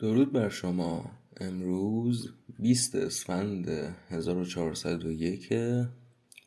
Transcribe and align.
درود 0.00 0.32
بر 0.32 0.48
شما. 0.48 1.10
امروز 1.36 2.32
20 2.58 2.94
اسفند 2.94 3.68
1401 4.08 5.52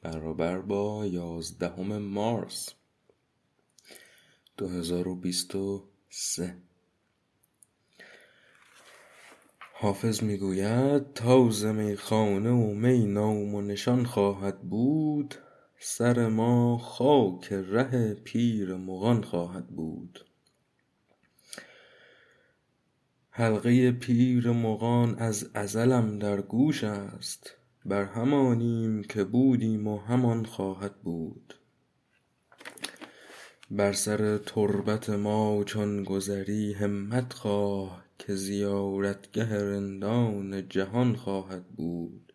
برابر 0.01 0.59
با 0.59 1.05
11 1.05 1.97
مارس 1.97 2.69
2023 4.57 6.55
حافظ 9.73 10.23
می‌گوید 10.23 11.13
تاز 11.13 11.65
میخانه 11.65 12.51
و 12.51 12.73
می 12.73 13.05
نام 13.05 13.55
و 13.55 13.61
نشان 13.61 14.05
خواهد 14.05 14.61
بود 14.61 15.35
سر 15.79 16.27
ما 16.27 16.77
خاک 16.77 17.53
ره 17.53 18.13
پیر 18.13 18.75
مغان 18.75 19.23
خواهد 19.23 19.67
بود. 19.67 20.25
حلقه 23.35 23.91
پیر 23.91 24.51
مغان 24.51 25.15
از 25.15 25.49
ازلم 25.53 26.19
در 26.19 26.41
گوش 26.41 26.83
است. 26.83 27.55
بر 27.85 28.03
همانیم 28.03 29.03
که 29.03 29.23
بودیم 29.23 29.87
و 29.87 29.97
همان 29.99 30.45
خواهد 30.45 30.95
بود. 31.01 31.59
بر 33.71 33.93
سر 33.93 34.37
تربت 34.37 35.09
ما 35.09 35.63
چون 35.63 36.03
گذری 36.03 36.73
همت 36.73 37.33
خواه 37.33 38.05
که 38.19 38.35
زیارتگه 38.35 39.53
رندان 39.53 40.69
جهان 40.69 41.15
خواهد 41.15 41.67
بود. 41.67 42.33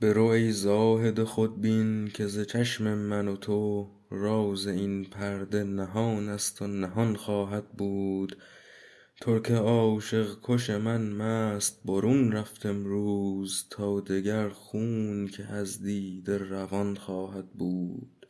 برو 0.00 0.24
ای 0.24 0.52
زاهد 0.52 1.24
خودبین 1.24 2.08
که 2.08 2.26
ز 2.26 2.46
چشم 2.46 2.94
من 2.94 3.28
و 3.28 3.36
تو 3.36 3.90
راز 4.10 4.66
این 4.66 5.04
پرده 5.04 5.64
نهان 5.64 6.28
است 6.28 6.62
و 6.62 6.66
نهان 6.66 7.16
خواهد 7.16 7.68
بود. 7.68 8.36
ترک 9.20 9.50
عاشق 9.50 10.38
کش 10.42 10.70
من 10.70 11.12
مست 11.12 11.80
برون 11.84 12.32
رفت 12.32 12.66
امروز 12.66 13.66
تا 13.70 14.00
دگر 14.00 14.48
خون 14.48 15.28
که 15.28 15.44
از 15.44 15.82
دیده 15.82 16.38
روان 16.38 16.96
خواهد 16.96 17.52
بود. 17.52 18.26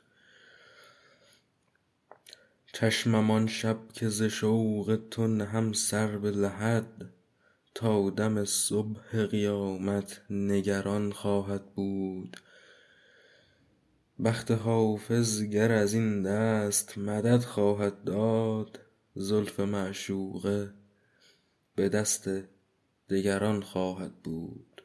چشمم 2.72 3.30
آن 3.30 3.46
شب 3.46 3.78
که 3.92 4.08
ز 4.08 4.22
شوق 4.22 4.98
تو 5.10 5.26
نهم 5.26 5.72
سر 5.72 6.18
به 6.18 6.30
لحد 6.30 7.12
تا 7.74 8.10
دم 8.10 8.44
صبح 8.44 9.26
قیامت 9.26 10.20
نگران 10.30 11.12
خواهد 11.12 11.74
بود. 11.74 12.36
بخت 14.22 14.50
حافظ 14.50 15.42
گر 15.42 15.72
از 15.72 15.94
این 15.94 16.22
دست 16.22 16.98
مدد 16.98 17.40
خواهد 17.40 18.04
داد 18.04 18.80
زلف 19.14 19.60
معشوقه 19.60 20.74
به 21.74 21.88
دست 21.88 22.30
دگران 23.08 23.62
خواهد 23.62 24.22
بود. 24.22 24.82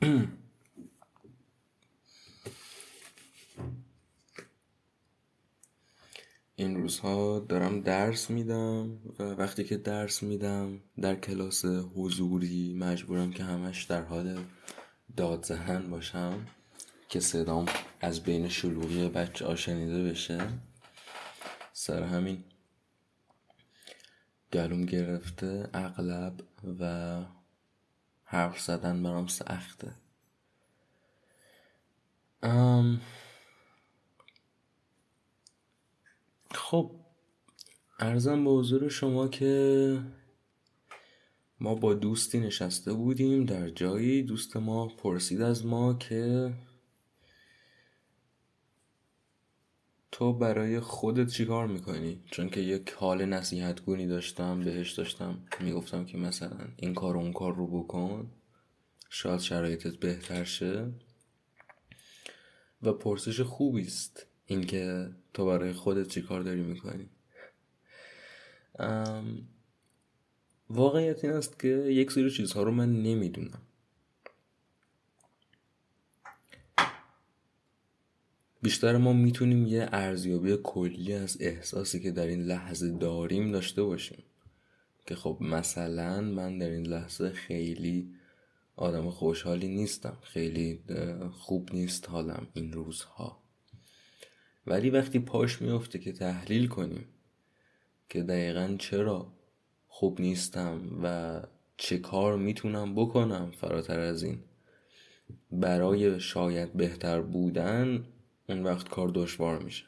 این 6.56 6.76
روزها 6.76 7.38
دارم 7.48 7.80
درس 7.80 8.30
میدم 8.30 8.98
و 9.18 9.22
وقتی 9.22 9.64
که 9.64 9.76
درس 9.76 10.22
میدم 10.22 10.80
در 11.00 11.14
کلاس 11.14 11.64
حضوری 11.64 12.74
مجبورم 12.74 13.32
که 13.32 13.44
همش 13.44 13.84
در 13.84 14.02
حال 14.02 14.38
دادزهن 15.16 15.90
باشم 15.90 16.46
که 17.08 17.20
صدام 17.20 17.66
از 18.00 18.22
بین 18.22 18.48
شلوغی 18.48 19.08
بچه 19.08 19.46
ها 19.46 19.56
شنیده 19.56 20.10
بشه. 20.10 20.48
سر 21.72 22.02
همین 22.02 22.44
گلوم 24.52 24.86
گرفته 24.86 25.70
اغلب 25.74 26.40
و 26.80 27.24
حرف 28.24 28.60
زدن 28.60 29.02
برام 29.02 29.26
سخته. 29.26 29.94
خب 36.50 36.90
ارزم 37.98 38.44
به 38.44 38.50
حضور 38.50 38.88
شما 38.88 39.28
که 39.28 40.00
ما 41.60 41.74
با 41.74 41.94
دوستی 41.94 42.40
نشسته 42.40 42.92
بودیم 42.92 43.44
در 43.44 43.70
جایی. 43.70 44.22
دوست 44.22 44.56
ما 44.56 44.88
پرسید 44.88 45.40
از 45.40 45.66
ما 45.66 45.94
که 45.94 46.52
تو 50.12 50.32
برای 50.32 50.80
خودت 50.80 51.28
چیکار 51.28 51.66
می‌کنی؟ 51.66 52.22
چون 52.30 52.48
که 52.48 52.60
یک 52.60 52.90
حال 52.90 53.24
نصیحت 53.24 53.84
گونی 53.84 54.06
داشتم 54.06 54.60
بهش 54.60 54.92
داشتم. 54.92 55.46
می‌گفتم 55.60 56.04
که 56.04 56.18
مثلا 56.18 56.68
این 56.76 56.94
کار 56.94 57.16
اون 57.16 57.32
کار 57.32 57.54
رو 57.54 57.66
بکن. 57.66 58.30
شاید 59.10 59.40
شرایطت 59.40 59.96
بهتر 59.96 60.44
شه. 60.44 60.92
و 62.82 62.92
پرسش 62.92 63.40
خوبی 63.40 63.82
است 63.82 64.26
اینکه 64.46 65.10
تو 65.34 65.46
برای 65.46 65.72
خودت 65.72 66.08
چیکار 66.08 66.42
داری 66.42 66.62
می‌کنی. 66.62 67.08
واقعیت 70.74 71.24
این 71.24 71.32
است 71.32 71.58
که 71.58 71.68
یک 71.68 72.12
سری 72.12 72.30
چیزها 72.30 72.62
رو 72.62 72.70
من 72.70 73.02
نمی‌دونم. 73.02 73.62
بیشتر 78.62 78.96
ما 78.96 79.12
می‌تونیم 79.12 79.66
یه 79.66 79.88
ارزیابی 79.92 80.58
کلی 80.62 81.14
از 81.14 81.36
احساسی 81.40 82.00
که 82.00 82.10
در 82.10 82.26
این 82.26 82.42
لحظه 82.42 82.90
داریم 82.90 83.52
داشته 83.52 83.82
باشیم. 83.82 84.22
که 85.06 85.14
خب 85.14 85.38
مثلا 85.40 86.20
من 86.20 86.58
در 86.58 86.70
این 86.70 86.86
لحظه 86.86 87.30
خیلی 87.30 88.14
آدم 88.76 89.10
خوشحالی 89.10 89.68
نیستم. 89.68 90.18
خیلی 90.22 90.80
خوب 91.32 91.70
نیست 91.72 92.08
حالم 92.08 92.46
این 92.54 92.72
روزها. 92.72 93.42
ولی 94.66 94.90
وقتی 94.90 95.18
پاش 95.18 95.62
میفته 95.62 95.98
که 95.98 96.12
تحلیل 96.12 96.66
کنیم 96.66 97.04
که 98.08 98.22
دقیقا 98.22 98.76
چرا 98.78 99.32
خوب 99.96 100.20
نیستم 100.20 100.80
و 101.02 101.40
چه 101.76 101.98
کار 101.98 102.36
می‌تونم 102.36 102.94
بکنم 102.94 103.50
فراتر 103.60 104.00
از 104.00 104.22
این. 104.22 104.38
برای 105.52 106.20
شاید 106.20 106.72
بهتر 106.72 107.20
بودن 107.20 108.04
اون 108.48 108.62
وقت 108.62 108.88
کار 108.88 109.10
دشوار 109.14 109.62
میشه. 109.62 109.84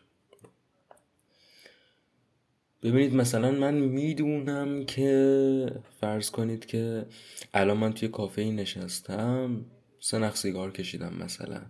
ببینید 2.82 3.14
مثلا 3.14 3.50
من 3.50 3.74
می‌دونم 3.74 4.84
که 4.84 5.80
فرض 6.00 6.30
کنید 6.30 6.66
که 6.66 7.06
الان 7.54 7.76
من 7.76 7.92
توی 7.92 8.08
کافه 8.08 8.42
نشستم 8.42 9.64
سه 10.00 10.18
نخ 10.18 10.36
سیگار 10.36 10.72
کشیدم 10.72 11.14
مثلا 11.20 11.62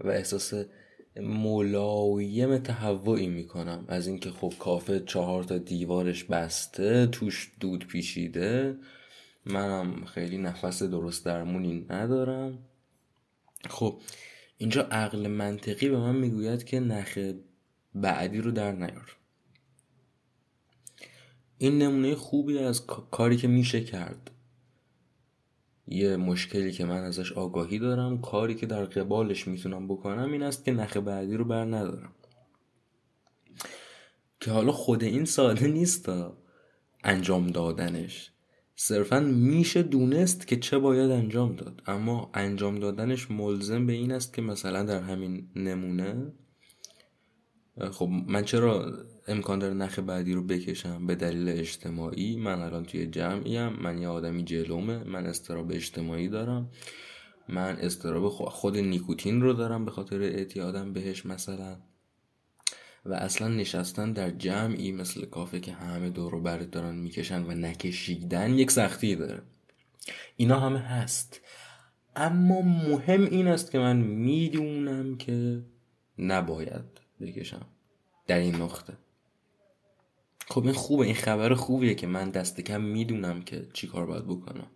و 0.00 0.08
احساس 0.08 0.54
ملایم 1.16 2.58
تهوعی 2.58 3.26
می‌کنم. 3.26 3.84
از 3.88 4.06
اینکه 4.06 4.30
خب 4.30 4.52
کافه 4.58 5.00
چهار 5.00 5.44
تا 5.44 5.58
دیوارش 5.58 6.24
بسته 6.24 7.06
توش 7.06 7.52
دود 7.60 7.86
پیچیده. 7.86 8.76
منم 9.46 10.04
خیلی 10.04 10.38
نفس 10.38 10.82
درست 10.82 11.24
درمونی 11.24 11.86
ندارم. 11.90 12.58
خب 13.68 14.00
اینجا 14.58 14.82
عقل 14.82 15.26
منطقی 15.26 15.88
به 15.88 15.98
من 15.98 16.16
می‌گوید 16.16 16.64
که 16.64 16.80
نخ 16.80 17.18
بعدی 17.94 18.38
رو 18.38 18.50
در 18.50 18.72
نیار. 18.72 19.16
این 21.58 21.78
نمونه 21.78 22.14
خوبی 22.14 22.58
از 22.58 22.86
کاری 22.86 23.36
که 23.36 23.48
میشه 23.48 23.84
کرد. 23.84 24.30
یه 25.86 26.16
مشکلی 26.16 26.72
که 26.72 26.84
من 26.84 27.04
ازش 27.04 27.32
آگاهی 27.32 27.78
دارم 27.78 28.20
کاری 28.20 28.54
که 28.54 28.66
در 28.66 28.84
قبالش 28.84 29.48
می‌تونم 29.48 29.88
بکنم 29.88 30.32
این 30.32 30.42
است 30.42 30.64
که 30.64 30.72
نخ 30.72 30.96
بعدی 30.96 31.36
رو 31.36 31.44
بر 31.44 31.64
ندارم. 31.64 32.12
که 34.40 34.50
حالا 34.50 34.72
خود 34.72 35.02
این 35.02 35.24
ساده 35.24 35.66
نیست 35.66 36.08
انجام 37.04 37.46
دادنش. 37.46 38.30
صرفا 38.76 39.20
میشه 39.20 39.82
دونست 39.82 40.46
که 40.46 40.56
چه 40.56 40.78
باید 40.78 41.10
انجام 41.10 41.56
داد. 41.56 41.82
اما 41.86 42.30
انجام 42.34 42.78
دادنش 42.78 43.30
ملزم 43.30 43.86
به 43.86 43.92
این 43.92 44.12
است 44.12 44.34
که 44.34 44.42
مثلا 44.42 44.82
در 44.82 45.00
همین 45.00 45.48
نمونه 45.56 46.32
خب 47.80 48.08
من 48.26 48.44
چرا 48.44 48.92
امکان 49.28 49.58
داره 49.58 49.74
نخ 49.74 49.98
بعدی 49.98 50.32
رو 50.32 50.42
بکشم 50.42 51.06
به 51.06 51.14
دلیل 51.14 51.48
اجتماعی؟ 51.48 52.36
من 52.36 52.60
الان 52.60 52.84
توی 52.84 53.06
جمعیم 53.06 53.68
من 53.68 53.98
یه 53.98 54.08
آدمی 54.08 54.44
جلومه 54.44 55.04
من 55.04 55.26
استراب 55.26 55.72
اجتماعی 55.72 56.28
دارم. 56.28 56.70
من 57.48 57.76
استراب 57.76 58.28
خود 58.28 58.76
نیکوتین 58.76 59.40
رو 59.40 59.52
دارم 59.52 59.84
به 59.84 59.90
خاطر 59.90 60.22
اعتیادم 60.22 60.92
بهش 60.92 61.26
مثلا. 61.26 61.76
و 63.06 63.12
اصلا 63.12 63.48
نشستن 63.48 64.12
در 64.12 64.30
جمعی 64.30 64.92
مثل 64.92 65.24
کافه 65.24 65.60
که 65.60 65.72
همه 65.72 66.10
دور 66.10 66.40
برت 66.40 66.70
دارن 66.70 66.94
می‌کشن 66.94 67.42
و 67.42 67.54
نکشیدن 67.54 68.54
یک 68.58 68.70
سختی 68.70 69.16
داره. 69.16 69.42
اینا 70.36 70.60
همه 70.60 70.78
هست. 70.78 71.40
اما 72.16 72.62
مهم 72.62 73.24
این 73.24 73.48
است 73.48 73.70
که 73.70 73.78
من 73.78 73.96
می‌دونم 73.96 75.16
که 75.16 75.62
نباید 76.18 76.93
بکشم. 77.20 77.66
در 78.26 78.38
این 78.38 78.54
نقطه. 78.54 78.92
خب 80.48 80.64
این 80.64 80.72
خوبه 80.72 81.04
این 81.04 81.14
خبر 81.14 81.54
خوبیه 81.54 81.94
که 81.94 82.06
من 82.06 82.30
دست 82.30 82.60
کم 82.60 82.80
می‌دونم 82.80 83.42
که 83.42 83.68
چی 83.72 83.86
کار 83.86 84.06
باید 84.06 84.24
بکنم. 84.24 84.66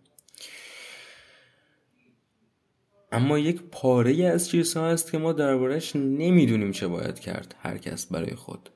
اما 3.11 3.39
یک 3.39 3.61
پاره 3.61 4.25
از 4.25 4.49
چیزها 4.49 4.87
هست 4.87 5.11
که 5.11 5.17
ما 5.17 5.33
دربارهش 5.33 5.95
نمی‌دونیم 5.95 6.71
چه 6.71 6.87
باید 6.87 7.19
کرد 7.19 7.55
هر 7.59 7.77
کس 7.77 8.05
برای 8.05 8.35
خود. 8.35 8.69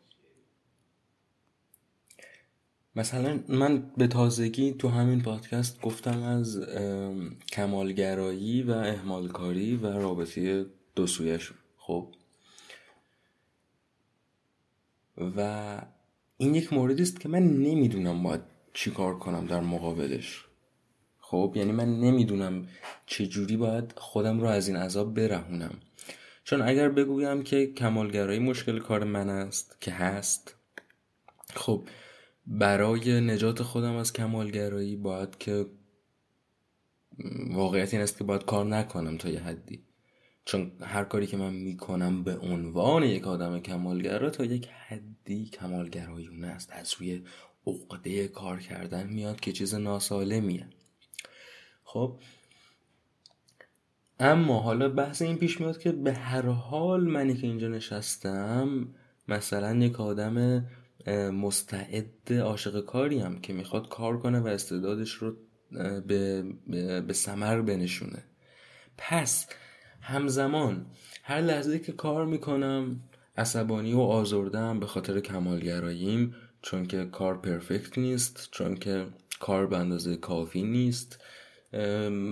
مثلا 2.95 3.39
من 3.47 3.91
به 3.97 4.07
تازگی 4.07 4.73
تو 4.73 4.89
همین 4.89 5.21
پادکست 5.21 5.81
گفتم 5.81 6.23
از 6.23 6.59
کمالگرایی 7.51 8.63
و 8.63 8.71
احمالکاری 8.71 9.75
و 9.75 9.87
رابطه 9.87 10.65
دو 10.95 11.07
سویشون 11.07 11.57
خب 11.77 12.15
و 15.17 15.81
این 16.37 16.55
یک 16.55 16.73
موردی 16.73 17.03
است 17.03 17.19
که 17.19 17.29
من 17.29 17.43
نمی‌دونم 17.43 18.23
باید 18.23 18.41
چیکار 18.73 19.19
کنم 19.19 19.45
در 19.45 19.59
مقابلش. 19.59 20.45
خب 21.19 21.53
یعنی 21.55 21.71
من 21.71 21.99
نمی‌دونم 21.99 22.67
چجوری 23.05 23.57
باید 23.57 23.93
خودم 23.97 24.39
رو 24.39 24.47
از 24.47 24.67
این 24.67 24.77
عذاب 24.77 25.13
برهونم. 25.13 25.79
چون 26.43 26.61
اگر 26.61 26.89
بگویم 26.89 27.43
که 27.43 27.67
کمالگرایی 27.67 28.39
مشکل 28.39 28.79
کار 28.79 29.03
من 29.03 29.29
است 29.29 29.77
که 29.81 29.91
هست 29.91 30.55
خب 31.55 31.87
برای 32.47 33.21
نجات 33.21 33.63
خودم 33.63 33.95
از 33.95 34.13
کمالگرایی 34.13 34.95
باید 34.95 35.37
که 35.37 35.65
واقعیت 37.49 37.93
این 37.93 38.03
است 38.03 38.17
که 38.17 38.23
باید 38.23 38.45
کار 38.45 38.65
نکنم 38.65 39.17
تا 39.17 39.29
یه 39.29 39.39
حدی. 39.39 39.83
چون 40.45 40.71
هر 40.81 41.03
کاری 41.03 41.27
که 41.27 41.37
من 41.37 41.53
می‌کنم 41.53 42.23
به 42.23 42.37
عنوان 42.37 43.03
یک 43.03 43.27
آدم 43.27 43.59
کمالگرا 43.59 44.29
تا 44.29 44.45
یک 44.45 44.67
حدی 44.67 45.45
کمالگرایونه 45.45 46.47
است. 46.47 46.69
از 46.73 46.93
روی 46.99 47.23
عقده 47.67 48.27
کار 48.27 48.59
کردن 48.59 49.07
میاد 49.07 49.39
که 49.39 49.51
چیز 49.51 49.75
ناسالمیه. 49.75 50.67
خب 51.83 52.19
اما 54.19 54.59
حالا 54.59 54.89
بحث 54.89 55.21
این 55.21 55.37
پیش 55.37 55.61
میاد 55.61 55.79
که 55.79 55.91
به 55.91 56.13
هر 56.13 56.45
حال 56.45 57.03
منی 57.03 57.33
که 57.33 57.47
اینجا 57.47 57.67
نشستم 57.67 58.87
مثلا 59.27 59.75
یک 59.75 59.99
آدم 59.99 60.65
مستعد 61.31 62.33
عاشق 62.33 62.85
کاریم 62.85 63.41
که 63.41 63.53
می‌خواد 63.53 63.89
کار 63.89 64.19
کنه 64.19 64.39
و 64.39 64.47
استعدادش 64.47 65.11
رو 65.11 65.35
به, 66.07 66.43
به 67.01 67.13
سمر 67.13 67.61
بنشونه. 67.61 68.23
پس 68.97 69.47
همزمان. 70.03 70.85
هر 71.23 71.41
لحظه 71.41 71.79
که 71.79 71.91
کار 71.91 72.25
می‌کنم 72.25 72.99
عصبانی 73.37 73.93
و 73.93 73.99
آزردم 73.99 74.79
به 74.79 74.85
خاطر 74.85 75.19
کمالگراییم 75.19 76.35
چون 76.61 76.85
که 76.85 77.05
کار 77.05 77.37
پرفکت 77.37 77.97
نیست 77.97 78.49
چون 78.51 78.75
که 78.75 79.05
کار 79.39 79.67
به 79.67 79.77
اندازه 79.77 80.15
کافی 80.15 80.63
نیست. 80.63 81.21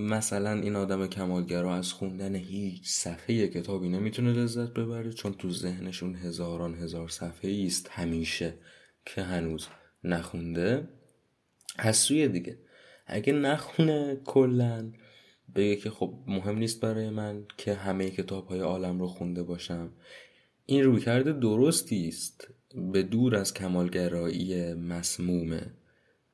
مثلا 0.10 0.54
این 0.54 0.76
آدم 0.76 1.08
کمالگرا 1.08 1.76
از 1.76 1.94
خوندن 1.94 2.36
هیچ 2.36 2.88
صفحه 2.88 3.48
کتابی 3.48 3.90
نمی‌تونه 3.90 4.34
لذت 4.34 4.74
ببره 4.74 5.12
چون 5.12 5.34
تو 5.34 5.52
ذهنشون 5.52 6.16
هزاران 6.16 6.76
هزار 6.76 7.08
صفحه 7.08 7.64
است 7.66 7.90
همیشه 7.92 8.54
که 9.06 9.22
هنوز 9.22 9.68
نخونده. 10.04 10.88
از 11.78 11.98
سوی 11.98 12.28
دیگه 12.28 12.58
اگه 13.08 13.34
نخونه 13.34 14.22
کلا 14.26 14.92
بگه 15.56 15.76
که 15.76 15.90
خب 15.90 16.14
مهم 16.28 16.58
نیست 16.58 16.82
برای 16.82 17.10
من 17.10 17.46
که 17.58 17.74
همه 17.74 18.10
کتاب 18.10 18.48
های 18.48 18.60
عالم 18.60 19.00
رو 19.00 19.08
خونده 19.08 19.44
باشم. 19.44 19.92
این 20.66 20.84
رویکرد 20.84 21.40
درستی 21.40 22.08
است 22.08 22.48
به 22.92 23.04
دور 23.04 23.36
از 23.36 23.54
کمالگرایی 23.54 24.74
مسمومه. 24.74 25.74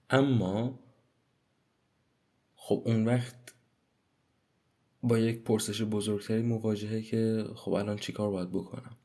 اما 0.10 0.80
خب 2.56 2.84
اون 2.86 3.06
وقت 3.06 3.36
با 5.04 5.18
یک 5.18 5.44
پرسش 5.44 5.82
بزرگتری 5.82 6.42
مواجهه 6.42 7.02
که 7.02 7.46
خب 7.56 7.74
الان 7.74 7.98
چیکار 7.98 8.30
باید 8.30 8.52
بکنم؟ 8.52 8.98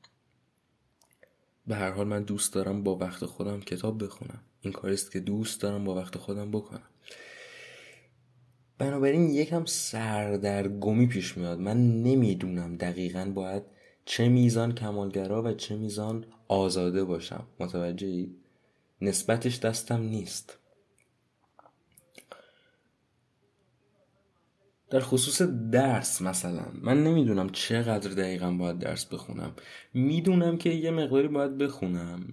به 1.66 1.74
هر 1.74 1.90
حال 1.90 2.06
من 2.06 2.22
دوست 2.22 2.54
دارم 2.54 2.82
با 2.82 2.96
وقت 2.96 3.24
خودم 3.24 3.60
کتاب 3.60 4.04
بخونم. 4.04 4.40
این 4.60 4.72
کاریست 4.72 5.12
که 5.12 5.20
دوست 5.20 5.60
دارم 5.60 5.84
با 5.84 5.94
وقت 5.94 6.18
خودم 6.18 6.50
بکنم. 6.50 6.91
بنابراین 8.78 9.30
یکم 9.30 9.64
سردرگمی 9.64 11.06
پیش 11.06 11.38
میاد. 11.38 11.58
من 11.58 12.02
نمی‌دونم 12.02 12.76
دقیقا 12.76 13.32
باید 13.34 13.62
چه 14.04 14.28
میزان 14.28 14.74
کمالگرا 14.74 15.42
و 15.42 15.52
چه 15.52 15.76
میزان 15.76 16.24
آزاده 16.48 17.04
باشم. 17.04 17.46
متوجهی 17.60 18.34
نسبتش 19.00 19.58
دستم 19.58 20.02
نیست. 20.02 20.58
در 24.90 25.00
خصوص 25.00 25.42
درس 25.72 26.22
مثلا. 26.22 26.64
من 26.82 27.04
نمی‌دونم 27.04 27.48
چقدر 27.50 28.10
دقیقا 28.10 28.50
باید 28.50 28.78
درس 28.78 29.06
بخونم. 29.06 29.52
می‌دونم 29.94 30.58
که 30.58 30.70
یه 30.70 30.90
مقداری 30.90 31.28
باید 31.28 31.58
بخونم. 31.58 32.32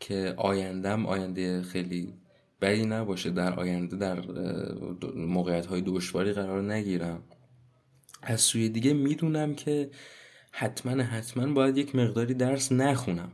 که 0.00 0.34
آیندم 0.36 1.06
آینده 1.06 1.62
خیلی 1.62 2.14
بدی 2.60 2.86
نباشه 2.86 3.30
در 3.30 3.54
آینده 3.54 3.96
در 3.96 4.20
موقعیت 5.16 5.66
های 5.66 5.82
دشواری 5.86 6.32
قرار 6.32 6.72
نگیرم. 6.72 7.22
از 8.22 8.40
سوی 8.40 8.68
دیگه 8.68 8.92
می‌دونم 8.92 9.54
که 9.54 9.90
حتما 10.52 11.02
حتما 11.02 11.52
باید 11.52 11.78
یک 11.78 11.94
مقداری 11.94 12.34
درس 12.34 12.72
نخونم. 12.72 13.32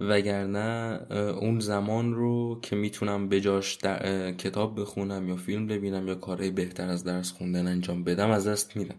وگرنه 0.00 1.00
اون 1.40 1.60
زمان 1.60 2.14
رو 2.14 2.60
که 2.62 2.76
می‌تونم 2.76 3.28
بجاش 3.28 3.74
در... 3.74 4.32
کتاب 4.32 4.80
بخونم 4.80 5.28
یا 5.28 5.36
فیلم 5.36 5.66
ببینم 5.66 6.08
یا 6.08 6.14
کارهای 6.14 6.50
بهتر 6.50 6.88
از 6.88 7.04
درس 7.04 7.32
خوندن 7.32 7.66
انجام 7.66 8.04
بدم 8.04 8.30
از 8.30 8.46
دست 8.46 8.76
میدم 8.76 8.98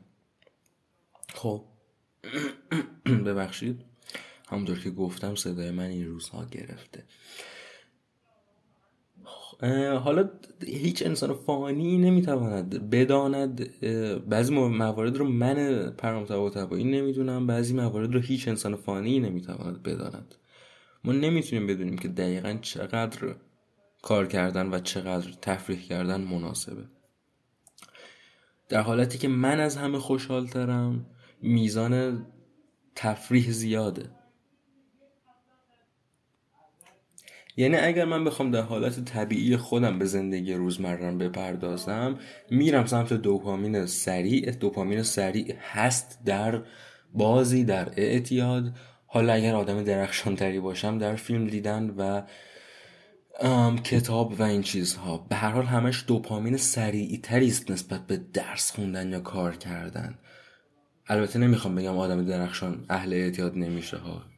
خب. 1.33 1.65
ببخشید. 3.25 3.81
همونطور 4.47 4.79
که 4.79 4.89
گفتم 4.91 5.35
صدای 5.35 5.71
من 5.71 5.83
این 5.83 6.07
روزها 6.07 6.45
گرفته. 6.45 7.03
حالا 10.03 10.29
هیچ 10.67 11.05
انسان 11.05 11.33
فانی 11.33 11.97
نمی‌تواند 11.97 12.89
بداند 12.89 13.79
بعضی 14.29 14.53
موارد 14.53 15.17
رو 15.17 15.27
من 15.27 15.89
پرام 15.97 16.25
تبایی 16.49 16.83
نمی‌دونم 16.83 17.47
بعضی 17.47 17.73
موارد 17.73 18.13
رو 18.13 18.19
هیچ 18.19 18.47
انسان 18.47 18.75
فانی 18.75 19.19
نمی‌تواند 19.19 19.83
بداند. 19.83 20.35
ما 21.03 21.13
نمی‌تونیم 21.13 21.67
بدونیم 21.67 21.97
که 21.97 22.07
دقیقا 22.07 22.57
چقدر 22.61 23.35
کار 24.01 24.27
کردن 24.27 24.73
و 24.73 24.79
چقدر 24.79 25.31
تفریح 25.41 25.79
کردن 25.81 26.21
مناسبه. 26.21 26.83
در 28.69 28.81
حالتی 28.81 29.17
که 29.17 29.27
من 29.27 29.59
از 29.59 29.77
همه 29.77 29.99
خوشحالترم 29.99 31.05
میزان 31.41 32.25
تفریح 32.95 33.51
زیاده. 33.51 34.09
یعنی 37.57 37.75
اگر 37.75 38.05
من 38.05 38.23
بخوام 38.23 38.51
در 38.51 38.61
حالت 38.61 39.05
طبیعی 39.05 39.57
خودم 39.57 39.99
به 39.99 40.05
زندگی 40.05 40.53
روزمرم 40.53 41.17
بپردازم 41.17 42.19
میرم 42.49 42.85
سمت 42.85 43.13
دوپامین 43.13 43.85
سریع. 43.85 44.51
دوپامین 44.51 45.03
سریع 45.03 45.55
هست 45.71 46.19
در 46.25 46.61
بازی 47.13 47.63
در 47.63 47.89
اعتیاد. 47.97 48.71
حالا 49.05 49.33
اگر 49.33 49.55
آدم 49.55 49.83
درخشانتری 49.83 50.59
باشم 50.59 50.97
در 50.97 51.15
فیلم 51.15 51.47
دیدن 51.47 51.89
و 51.97 52.21
کتاب 53.83 54.39
و 54.39 54.43
این 54.43 54.61
چیزها. 54.61 55.17
به 55.17 55.35
هر 55.35 55.49
حال 55.49 55.65
همش 55.65 56.03
دوپامین 56.07 56.57
سریعی 56.57 57.17
تری 57.17 57.47
است 57.47 57.71
نسبت 57.71 58.07
به 58.07 58.17
درس 58.33 58.71
خوندن 58.71 59.11
یا 59.11 59.19
کار 59.19 59.55
کردن. 59.55 60.19
البته 61.07 61.39
نمی‌خوام 61.39 61.75
بگم 61.75 61.97
آدم 61.97 62.25
درخشان 62.25 62.85
اهل 62.89 63.13
اعتیاد 63.13 63.57
نمیشه 63.57 63.97
ها. 63.97 64.32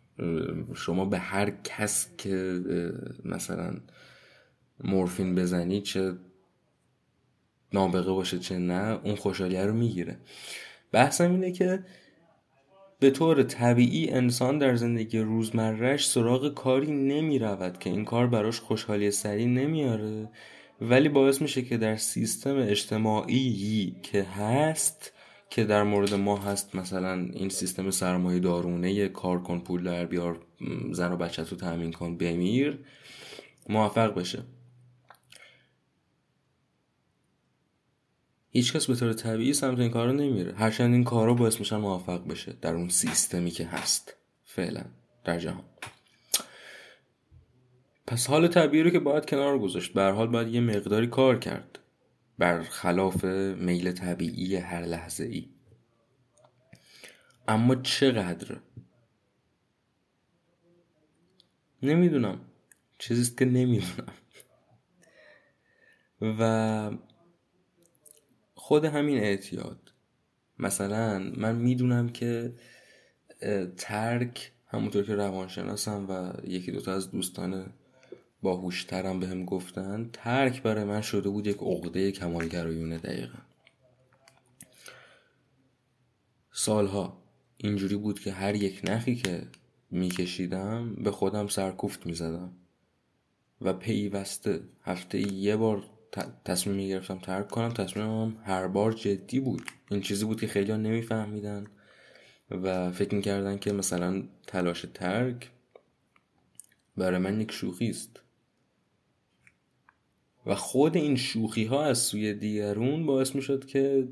شما 0.75 1.05
به 1.05 1.19
هر 1.19 1.49
کس 1.63 2.07
که 2.17 2.61
مثلا 3.25 3.77
مورفین 4.83 5.35
بزنی 5.35 5.81
چه 5.81 6.13
نابغه 7.73 8.11
باشه 8.11 8.39
چه 8.39 8.57
نه 8.57 8.99
اون 9.03 9.15
خوشحالیه 9.15 9.65
رو 9.65 9.73
می‌گیره. 9.73 10.17
بحثم 10.91 11.31
اینه 11.31 11.51
که 11.51 11.83
به 12.99 13.11
طور 13.11 13.43
طبیعی 13.43 14.09
انسان 14.09 14.57
در 14.57 14.75
زندگی 14.75 15.19
روزمرهش 15.19 16.07
سراغ 16.07 16.53
کاری 16.53 16.91
نمی 16.91 17.39
رود 17.39 17.79
که 17.79 17.89
این 17.89 18.05
کار 18.05 18.27
براش 18.27 18.59
خوشحالی 18.59 19.11
سریع 19.11 19.47
نمیاره 19.47 20.29
ولی 20.81 21.09
باعث 21.09 21.41
میشه 21.41 21.61
که 21.61 21.77
در 21.77 21.95
سیستم 21.95 22.57
اجتماعی 22.57 23.95
که 24.03 24.23
هست 24.23 25.11
که 25.55 25.63
در 25.63 25.83
مورد 25.83 26.13
ما 26.13 26.37
هست 26.37 26.75
مثلا 26.75 27.13
این 27.13 27.49
سیستم 27.49 27.91
سرمایه 27.91 28.39
دارونه 28.39 29.07
کار 29.07 29.43
کن 29.43 29.59
پول 29.59 29.83
در 29.83 30.05
بیار 30.05 30.39
زن 30.91 31.11
و 31.11 31.17
بچه 31.17 31.43
تو 31.43 31.55
تأمین 31.55 31.91
کن 31.91 32.17
بمیر 32.17 32.79
موفق 33.69 34.13
بشه. 34.13 34.43
هیچکس 38.49 38.87
به 38.87 38.95
طور 38.95 39.13
طبیعی 39.13 39.53
سمت 39.53 39.79
این 39.79 39.91
کارا 39.91 40.11
نمیره. 40.11 40.53
هرچند 40.55 40.93
این 40.93 41.03
کارا 41.03 41.33
باعث 41.33 41.59
میشن 41.59 41.77
موفق 41.77 42.27
بشه 42.27 42.53
در 42.61 42.75
اون 42.75 42.89
سیستمی 42.89 43.51
که 43.51 43.65
هست 43.65 44.15
فعلا 44.43 44.85
در 45.23 45.39
جهان. 45.39 45.63
پس 48.07 48.27
حال 48.27 48.47
طبیعی 48.47 48.83
رو 48.83 48.89
که 48.89 48.99
باید 48.99 49.25
کنار 49.25 49.59
گذاشت. 49.59 49.93
به 49.93 50.03
حال 50.03 50.27
باید 50.27 50.47
یه 50.47 50.61
مقداری 50.61 51.07
کار 51.07 51.39
کرد. 51.39 51.79
برخلاف 52.37 53.25
میل 53.25 53.91
طبیعی 53.91 54.55
هر 54.55 54.81
لحظه 54.81 55.23
ای 55.23 55.49
اما 57.47 57.75
چقدر؟ 57.75 58.59
نمی‌دونم. 61.83 62.41
چیزیست 62.97 63.37
که 63.37 63.45
نمی‌دونم. 63.45 64.13
و 66.21 66.91
خود 68.55 68.85
همین 68.85 69.17
اعتیاد. 69.17 69.93
مثلا 70.59 71.19
من 71.19 71.55
می‌دونم 71.55 72.09
که 72.09 72.55
ترک 73.77 74.51
همونطور 74.67 75.05
که 75.05 75.15
روانشناسم 75.15 76.09
و 76.09 76.33
یکی 76.47 76.71
دوتا 76.71 76.93
از 76.93 77.11
دوستان 77.11 77.73
باهوشترم 78.41 79.19
به 79.19 79.27
هم 79.27 79.45
گفتن 79.45 80.09
ترک 80.13 80.61
برای 80.61 80.83
من 80.83 81.01
شده 81.01 81.29
بود 81.29 81.47
یک 81.47 81.57
عقده 81.57 82.11
کمالگرایونه 82.11 82.97
دقیقا. 82.97 83.39
سالها 86.51 87.17
اینجوری 87.57 87.95
بود 87.95 88.19
که 88.19 88.31
هر 88.31 88.55
یک 88.55 88.81
نخی 88.83 89.15
که 89.15 89.47
میکشیدم 89.91 90.95
به 90.95 91.11
خودم 91.11 91.47
سرکوفت 91.47 92.05
می‌زدم 92.05 92.51
و 93.61 93.73
پیوسته 93.73 94.61
هفته 94.83 95.33
یه 95.33 95.55
بار 95.55 95.83
تصمیم 96.45 96.75
می‌گرفتم 96.75 97.19
ترک 97.19 97.47
کنم. 97.47 97.69
تصمیمم 97.69 98.37
هر 98.43 98.67
بار 98.67 98.93
جدی 98.93 99.39
بود. 99.39 99.61
این 99.91 100.01
چیزی 100.01 100.25
بود 100.25 100.41
که 100.41 100.47
خیلی 100.47 100.71
ها 100.71 100.77
نمیفهمیدن 100.77 101.67
و 102.51 102.91
فکر 102.91 103.15
می‌کردن 103.15 103.57
که 103.57 103.73
مثلا 103.73 104.23
تلاش 104.47 104.85
ترک 104.93 105.51
برای 106.97 107.19
من 107.19 107.41
یک 107.41 107.51
شوخی 107.51 107.89
است. 107.89 108.21
و 110.45 110.55
خود 110.55 110.97
این 110.97 111.15
شوخی 111.15 111.65
ها 111.65 111.85
از 111.85 111.97
سوی 111.97 112.33
دیگرون 112.33 113.05
باعث 113.05 113.35
می‌شد 113.35 113.65
که 113.65 114.07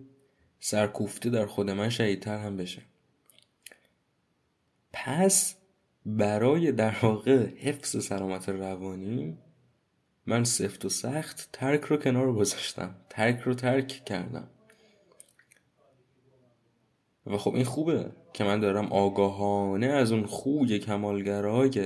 سرکوفته 0.60 1.30
در 1.30 1.46
خود 1.46 1.70
من 1.70 1.90
شهیدتر 1.90 2.38
هم 2.38 2.58
بشه. 2.58 2.82
پس 4.94 5.56
برای 6.06 6.72
در 6.72 6.96
واقع 7.02 7.46
حفظ 7.46 8.06
سلامت 8.06 8.50
روانی 8.50 9.38
من 10.26 10.44
سفت 10.44 10.86
و 10.86 10.90
سخت 10.90 11.50
ترک 11.54 11.82
رو 11.82 11.98
کنار 11.98 12.34
گذاشتم. 12.34 12.96
ترک 13.10 13.40
رو 13.40 13.54
ترک 13.54 13.88
کردم. 13.88 14.48
و 17.26 17.38
خب 17.38 17.56
این 17.56 17.66
خوبه 17.66 18.12
که 18.34 18.44
من 18.44 18.60
دارم 18.60 18.94
آگاهانه 18.94 19.86
از 19.86 20.12
اون 20.12 20.26
خوی 20.26 20.80
کمالگرای 20.80 21.86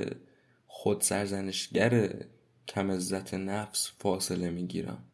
خود 0.66 1.00
سرزنشگر 1.00 2.10
کم 2.68 2.90
عزت 2.90 3.34
نفس 3.34 3.92
فاصله 3.98 4.50
می‌گیرم. 4.50 5.04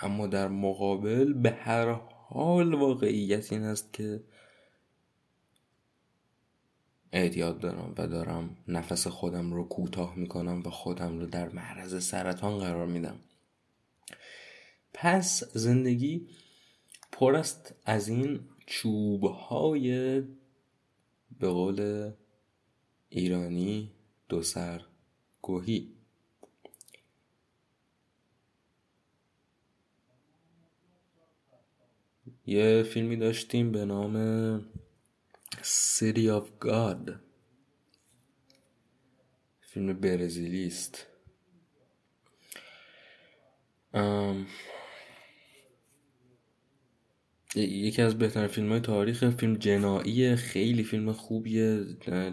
اما 0.00 0.26
در 0.26 0.48
مقابل 0.48 1.32
به 1.32 1.50
هر 1.50 1.92
حال 2.28 2.74
واقعیت 2.74 3.52
این 3.52 3.62
است 3.62 3.92
که 3.92 4.24
اعتیاد 7.12 7.58
دارم 7.58 7.94
و 7.98 8.06
دارم 8.06 8.56
نفس 8.68 9.06
خودم 9.06 9.52
رو 9.52 9.68
کوتاه 9.68 10.16
می‌کنم 10.16 10.62
و 10.66 10.70
خودم 10.70 11.18
رو 11.18 11.26
در 11.26 11.48
معرض 11.48 12.04
سرطان 12.04 12.58
قرار 12.58 12.86
میدم. 12.86 13.20
پس 14.94 15.44
زندگی 15.54 16.28
پر 17.12 17.36
است 17.36 17.74
از 17.84 18.08
این 18.08 18.40
چوبهای 18.66 20.20
به 21.40 21.48
قول 21.48 22.10
ایرانی 23.08 23.92
دو 24.28 24.42
سر 24.42 24.82
گوهی 25.42 25.94
یه 32.46 32.82
فیلمی 32.82 33.16
داشتیم 33.16 33.72
به 33.72 33.84
نام 33.84 34.14
City 35.62 36.28
of 36.28 36.66
God. 36.66 37.12
فیلم 39.60 40.00
برزیلی 40.00 40.66
است 40.66 41.06
یکی 47.56 48.02
از 48.02 48.18
بهترین 48.18 48.46
فیلم 48.46 48.68
های 48.68 48.80
تاریخ 48.80 49.30
فیلم 49.30 49.54
جنایی 49.54 50.36
خیلی 50.36 50.84
فیلم 50.84 51.12
خوبیه. 51.12 51.84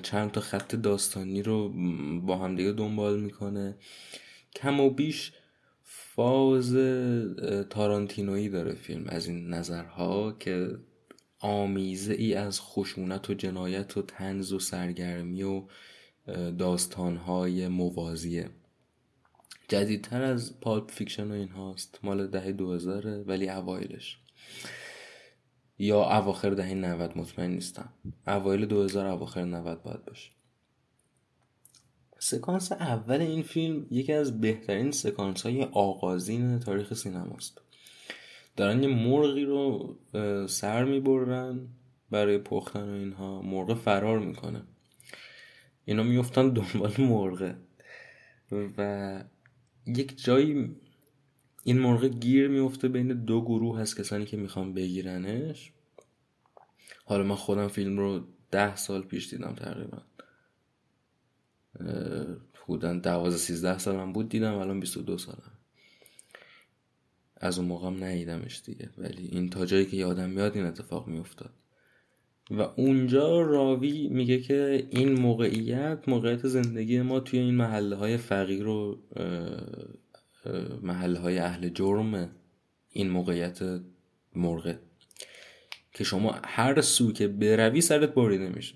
چند 0.04 0.32
تا 0.32 0.42
خط 0.42 0.76
داستانی 0.76 1.44
رو 1.44 1.70
با 2.22 2.38
همدیگه 2.38 2.72
دنبال 2.72 3.20
می‌کنه. 3.20 3.78
کم 4.56 4.80
و 4.80 4.90
بیش 4.90 5.32
فاز 6.16 6.76
تارانتینویی 7.70 8.50
داره 8.50 8.74
فیلم 8.74 9.06
از 9.08 9.28
این 9.28 9.54
نظرها 9.54 10.32
که 10.32 10.78
آمیزه 11.40 12.14
ای 12.14 12.34
از 12.34 12.62
خشونت 12.62 13.30
و 13.30 13.34
جنایت 13.34 13.98
و 13.98 14.02
طنز 14.02 14.54
و 14.54 14.60
سرگرمی 14.60 15.44
و 15.44 15.64
داستانهای 16.58 17.68
موازیه. 17.68 18.50
جدیدتر 19.68 20.22
از 20.24 20.60
پالپ 20.60 20.92
فیکشن 20.92 21.32
و 21.32 21.34
این 21.34 21.50
هاست. 21.50 22.00
مال 22.04 22.28
دهه 22.28 22.52
دو 22.52 22.78
ولی 23.28 23.50
اوایلش. 23.50 24.20
یا 25.80 26.18
اواخر 26.18 26.50
دهه 26.50 26.74
90 26.74 27.18
مطمئن 27.18 27.52
نیستم. 27.52 27.94
اوایل 28.28 28.66
2000 28.66 29.08
اواخر 29.08 29.44
90 29.44 29.84
باید 29.84 30.06
باشه. 30.06 30.32
سکانس 32.24 32.72
اول 32.72 33.22
این 33.22 33.44
فیلم 33.44 33.88
یکی 33.92 34.14
از 34.14 34.42
بهترین 34.42 34.92
سکانس 34.92 35.42
های 35.42 35.64
آغازین 35.64 36.60
تاریخ 36.60 36.94
سینماست. 36.94 37.62
دارن 38.56 38.84
یه 38.84 38.90
مرغی 38.90 39.46
رو 39.46 39.98
سر 40.48 40.86
می‌برن 40.86 41.68
برای 42.12 42.38
پختن 42.38 42.90
و 42.90 42.94
اینها. 42.94 43.42
مرغ 43.42 43.74
فرار 43.74 44.20
می‌کنه. 44.20 44.64
اینا 45.86 46.04
میفتن 46.04 46.50
دنبال 46.50 46.94
مرغه. 46.98 47.56
و 48.78 49.24
یک 49.88 50.24
جایی 50.24 50.76
این 51.64 51.80
مرغ 51.80 52.06
گیر 52.06 52.48
میفته 52.48 52.88
بین 52.88 53.08
دو 53.08 53.42
گروه 53.42 53.80
هست 53.80 54.00
کسانی 54.00 54.26
که 54.26 54.38
می‌خوان 54.38 54.74
بگیرنش. 54.74 55.72
حالا 57.06 57.24
من 57.24 57.36
خودم 57.36 57.68
فیلم 57.68 57.98
رو 57.98 58.24
ده 58.52 58.76
سال 58.76 59.02
پیش 59.02 59.30
دیدم 59.30 59.56
تقریبا. 59.56 60.02
بودن 62.68 63.00
دوازه 63.00 63.38
سیزده 63.38 63.78
سالم 63.78 64.14
بود 64.14 64.30
دیدم 64.30 64.54
الان 64.54 64.80
بیست 64.80 64.98
و 64.98 65.02
دو 65.02 65.18
سالم. 65.18 65.52
از 67.38 67.60
اون 67.60 67.68
موقعم 67.68 68.04
ندیدمش 68.04 68.62
دیگه. 68.66 68.90
ولی 68.98 69.28
این 69.28 69.50
تا 69.50 69.66
جایی 69.66 69.86
که 69.86 69.98
یادم 69.98 70.30
میاد 70.30 70.56
این 70.56 70.66
اتفاق 70.66 71.08
میافتاد. 71.08 71.54
و 72.52 72.62
اونجا 72.62 73.42
راوی 73.42 74.08
میگه 74.08 74.40
که 74.40 74.88
این 74.90 75.20
موقعیت 75.20 76.10
موقعیت 76.10 76.48
زندگی 76.48 77.02
ما 77.02 77.20
توی 77.20 77.40
این 77.40 77.56
محله 77.56 77.96
های 77.96 78.18
فقیر 78.18 78.68
و 78.68 79.00
محله 80.82 81.20
های 81.20 81.38
اهل 81.38 81.70
جرم 81.70 82.32
این 82.90 83.10
موقعیت 83.10 83.60
مرغه. 84.36 84.80
که 85.94 86.04
شما 86.04 86.36
هر 86.44 86.82
سو 86.82 87.12
که 87.12 87.28
بروی 87.28 87.82
سرت 87.82 88.14
بریده 88.14 88.50
میشه 88.50 88.76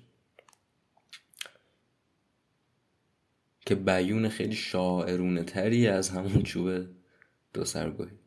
که 3.65 3.75
بیون 3.75 4.29
خیلی 4.29 4.55
شاعرونه 4.55 5.43
تری 5.43 5.87
از 5.87 6.09
همون 6.09 6.43
چوب 6.43 6.87
دو 7.53 7.65
سرگاهی 7.65 8.19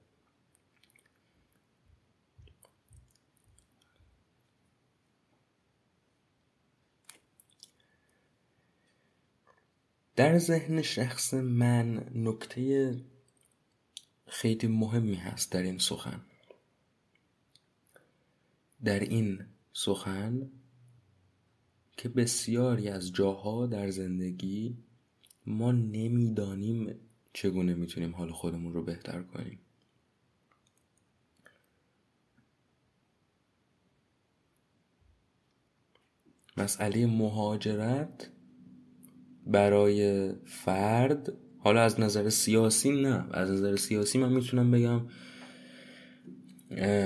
در 10.16 10.38
ذهن 10.38 10.83
شخص 10.83 11.35
من 11.35 12.11
نکته 12.14 12.97
خیلی 14.26 14.66
مهمی 14.66 15.14
هست 15.14 15.52
در 15.52 15.62
این 15.62 15.78
سخن. 15.78 16.21
در 18.85 19.00
این 19.00 19.47
سخن 19.73 20.50
که 21.97 22.09
بسیاری 22.09 22.88
از 22.88 23.12
جاها 23.12 23.66
در 23.66 23.90
زندگی 23.90 24.76
ما 25.49 25.73
نمی‌دانیم 25.73 26.95
چگونه 27.33 27.75
می‌تونیم 27.75 28.14
حال 28.14 28.31
خودمون 28.31 28.73
رو 28.73 28.83
بهتر 28.83 29.23
کنیم. 29.23 29.59
مسئله 36.57 37.07
مهاجرت 37.07 38.31
برای 39.47 40.33
فرد 40.45 41.33
حالا 41.59 41.83
از 41.83 42.00
نظر 42.00 42.28
سیاسی 42.28 43.02
نه 43.02 43.26
از 43.33 43.50
نظر 43.50 43.76
سیاسی 43.76 44.19
من 44.19 44.33
می‌تونم 44.33 44.71
بگم 44.71 45.00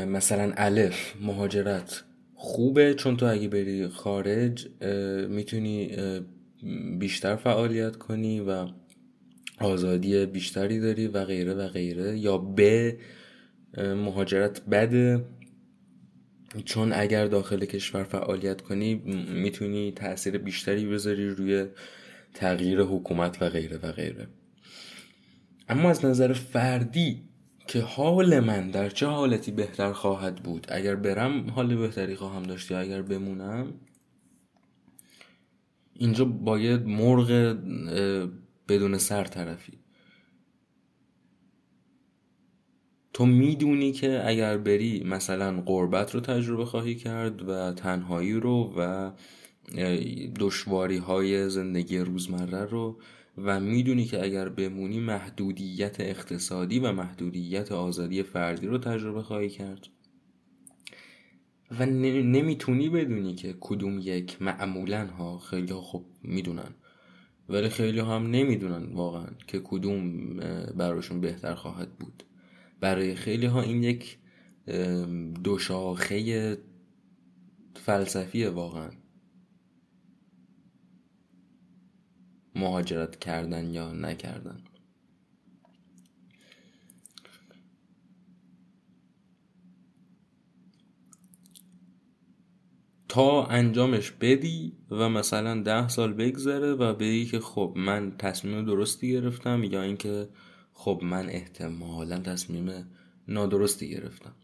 مثلا 0.04 0.52
الف 0.56 1.16
مهاجرت 1.20 2.04
خوبه 2.34 2.94
چون 2.94 3.16
تو 3.16 3.26
اگه 3.26 3.48
بری 3.48 3.88
خارج 3.88 4.68
می‌تونی 5.28 5.96
بیشتر 6.98 7.36
فعالیت 7.36 7.96
کنی 7.96 8.40
و 8.40 8.66
آزادی 9.58 10.26
بیشتری 10.26 10.80
داری 10.80 11.06
و 11.06 11.24
غیره 11.24 11.54
و 11.54 11.68
غیره 11.68 12.18
یا 12.18 12.38
ب 12.38 12.60
مهاجرت 13.78 14.62
بده 14.66 15.24
چون 16.64 16.92
اگر 16.92 17.26
داخل 17.26 17.64
کشور 17.64 18.04
فعالیت 18.04 18.60
کنی 18.60 18.94
می‌تونی 19.42 19.92
تاثیر 19.92 20.38
بیشتری 20.38 20.86
بذاری 20.86 21.28
روی 21.28 21.66
تغییر 22.34 22.80
حکومت 22.80 23.42
و 23.42 23.48
غیره 23.48 23.78
و 23.82 23.92
غیره. 23.92 24.28
اما 25.68 25.90
از 25.90 26.04
نظر 26.04 26.32
فردی 26.32 27.22
که 27.66 27.80
حال 27.80 28.40
من 28.40 28.70
در 28.70 28.88
چه 28.88 29.06
حالتی 29.06 29.52
بهتر 29.52 29.92
خواهد 29.92 30.36
بود؟ 30.36 30.66
اگر 30.68 30.94
برم 30.94 31.50
حال 31.50 31.74
بهتری 31.76 32.14
خواهم 32.14 32.42
داشت 32.42 32.70
یا 32.70 32.78
اگر 32.78 33.02
بمونم؟ 33.02 33.74
اینجا 36.02 36.24
باید 36.24 36.86
مرغ 36.86 37.56
بدون 38.68 38.98
سر 38.98 39.24
طرفی. 39.24 39.78
تو 43.12 43.26
می‌دونی 43.26 43.92
که 43.92 44.28
اگر 44.28 44.58
بری 44.58 45.04
مثلا 45.04 45.60
قربت 45.60 46.14
رو 46.14 46.20
تجربه 46.20 46.64
خواهی 46.64 46.94
کرد 46.94 47.48
و 47.48 47.72
تنهایی 47.72 48.32
رو 48.32 48.74
و 48.76 49.10
دشواری 50.38 50.96
های 50.96 51.48
زندگی 51.48 51.98
روزمره 51.98 52.64
رو 52.64 53.00
و 53.38 53.60
می‌دونی 53.60 54.04
که 54.04 54.24
اگر 54.24 54.48
بمونی 54.48 55.00
محدودیت 55.00 56.00
اقتصادی 56.00 56.78
و 56.78 56.92
محدودیت 56.92 57.72
آزادی 57.72 58.22
فردی 58.22 58.66
رو 58.66 58.78
تجربه 58.78 59.22
خواهی 59.22 59.48
کرد. 59.48 59.88
و 61.78 61.86
نمی‌تونی 61.86 62.88
بدونی 62.88 63.34
که 63.34 63.54
کدوم 63.60 63.98
یک 63.98 64.42
معمولا 64.42 65.06
ها 65.06 65.38
خیلی 65.38 65.72
ها 65.72 65.80
خب 65.80 66.04
می‌دونن. 66.22 66.74
ولی 67.48 67.68
خیلی 67.68 67.98
ها 67.98 68.16
هم 68.16 68.26
نمی‌دونن 68.26 68.92
واقعا 68.92 69.26
که 69.46 69.60
کدوم 69.64 70.36
براشون 70.76 71.20
بهتر 71.20 71.54
خواهد 71.54 71.92
بود. 71.98 72.22
برای 72.80 73.14
خیلی 73.14 73.46
ها 73.46 73.62
این 73.62 73.82
یک 73.82 74.18
دوشاخه 75.44 76.58
فلسفیه 77.74 78.48
واقعا. 78.50 78.90
مهاجرت 82.54 83.18
کردن 83.18 83.74
یا 83.74 83.92
نکردن. 83.92 84.60
تا 93.12 93.46
انجامش 93.46 94.10
بدی 94.10 94.72
و 94.90 95.08
مثلا 95.08 95.62
ده 95.62 95.88
سال 95.88 96.12
بگذره 96.12 96.72
و 96.72 96.94
بگی 96.94 97.26
که 97.26 97.40
خب 97.40 97.74
من 97.76 98.16
تصمیم 98.18 98.64
درستی 98.64 99.12
گرفتم 99.12 99.64
یا 99.64 99.82
اینکه 99.82 100.28
خب 100.72 101.00
من 101.02 101.28
احتمالا 101.28 102.18
تصمیم 102.18 102.90
نادرستی 103.28 103.90
گرفتم. 103.90 104.34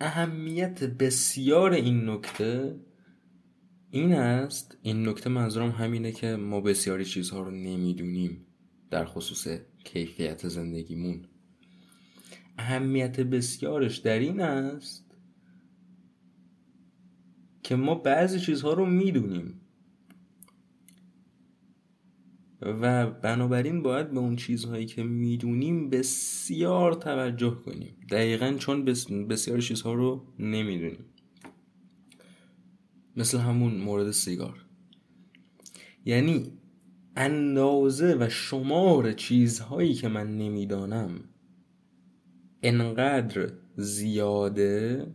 اهمیت 0.00 0.84
بسیار 0.84 1.72
این 1.72 2.10
نکته 2.10 2.80
این 3.90 4.12
است 4.12 4.76
این 4.82 5.08
نکته 5.08 5.30
منظورم 5.30 5.70
همینه 5.70 6.12
که 6.12 6.36
ما 6.36 6.60
بسیاری 6.60 7.04
چیزها 7.04 7.40
رو 7.40 7.50
نمی‌دونیم 7.50 8.46
در 8.90 9.04
خصوص 9.04 9.48
کیفیت 9.84 10.48
زندگیمون. 10.48 11.24
اهمیت 12.58 13.20
بسیارش 13.20 13.98
در 13.98 14.18
این 14.18 14.40
است 14.40 15.01
که 17.62 17.76
ما 17.76 17.94
بعضی 17.94 18.40
چیزها 18.40 18.72
رو 18.72 18.86
می‌دونیم. 18.86 19.60
و 22.60 23.10
بنابراین 23.10 23.82
باید 23.82 24.10
به 24.10 24.18
اون 24.18 24.36
چیزهایی 24.36 24.86
که 24.86 25.02
می‌دونیم 25.02 25.90
بسیار 25.90 26.94
توجه 26.94 27.54
کنیم. 27.64 27.96
دقیقا 28.10 28.54
چون 28.58 28.84
بسیار 29.28 29.60
چیزها 29.60 29.94
رو 29.94 30.26
نمی‌دونیم. 30.38 31.04
مثل 33.16 33.38
همون 33.38 33.74
مورد 33.74 34.10
سیگار. 34.10 34.64
یعنی 36.04 36.52
اندازه 37.16 38.16
و 38.20 38.28
شمار 38.28 39.12
چیزهایی 39.12 39.94
که 39.94 40.08
من 40.08 40.36
نمی‌دانم 40.36 41.20
انقدر 42.62 43.52
زیاده 43.76 45.06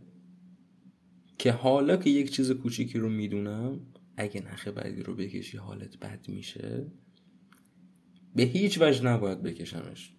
که 1.38 1.52
حالا 1.52 1.96
که 1.96 2.10
یک 2.10 2.30
چیز 2.30 2.52
کوچیکی 2.52 2.98
رو 2.98 3.08
می‌دونم 3.08 3.80
اگه 4.16 4.42
نخه 4.52 4.70
بعدی 4.70 5.02
رو 5.02 5.14
بکشی 5.14 5.56
حالت 5.56 5.98
بد 5.98 6.28
میشه. 6.28 6.86
به 8.34 8.42
هیچ 8.42 8.78
وجه 8.80 9.04
نباید 9.04 9.42
بکشمش. 9.42 10.12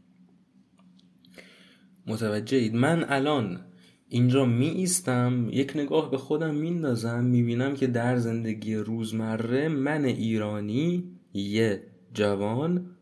متوجهید 2.07 2.75
من 2.75 3.05
الان 3.09 3.65
اینجا 4.09 4.45
می 4.45 4.67
ایستم 4.67 5.47
یک 5.51 5.71
نگاه 5.75 6.11
به 6.11 6.17
خودم 6.17 6.55
میندازم 6.55 7.23
می‌بینم 7.23 7.75
که 7.75 7.87
در 7.87 8.17
زندگی 8.17 8.75
روزمره 8.75 9.67
من 9.67 10.05
ایرانی 10.05 11.03
یه 11.33 11.83
جوان 12.13 12.95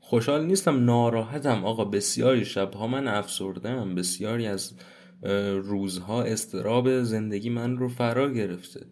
خوشحال 0.00 0.46
نیستم 0.46 0.84
ناراحتم. 0.84 1.64
آقا 1.64 1.84
بسیاری 1.84 2.44
شبها 2.44 2.86
من 2.86 3.08
افسردم 3.08 3.94
بسیاری 3.94 4.46
از 4.46 4.72
روزها 5.62 6.22
استراب 6.22 7.02
زندگی 7.02 7.50
من 7.50 7.76
رو 7.76 7.88
فرا 7.88 8.32
گرفته. 8.32 8.86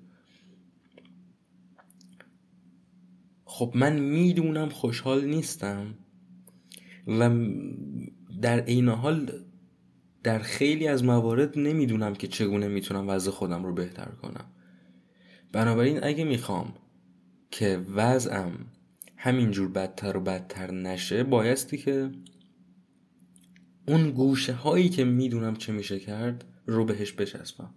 خب 3.44 3.72
من 3.74 3.98
می‌دونم 3.98 4.68
خوشحال 4.68 5.24
نیستم 5.24 5.94
و 7.06 7.30
در 8.42 8.60
عین 8.60 8.88
حال 8.88 9.32
در 10.22 10.38
خیلی 10.38 10.88
از 10.88 11.04
موارد 11.04 11.58
نمی‌دونم 11.58 12.14
که 12.14 12.26
چگونه 12.26 12.68
می‌تونم 12.68 13.08
وضع 13.08 13.30
خودم 13.30 13.64
رو 13.64 13.74
بهتر 13.74 14.08
کنم. 14.22 14.44
بنابراین 15.52 16.04
اگه 16.04 16.24
می‌خوام 16.24 16.74
که 17.50 17.84
وضعم 17.94 18.52
همینجور 19.16 19.68
بدتر 19.68 20.16
و 20.16 20.20
بدتر 20.20 20.70
نشه 20.70 21.24
بایستی 21.24 21.76
که 21.76 22.10
اون 23.88 24.10
گوشه 24.10 24.52
هایی 24.52 24.88
که 24.88 25.04
می‌دونم 25.04 25.56
چه 25.56 25.72
میشه 25.72 25.98
کرد 25.98 26.44
رو 26.66 26.84
بهش 26.84 27.12
بچسبم. 27.12 27.74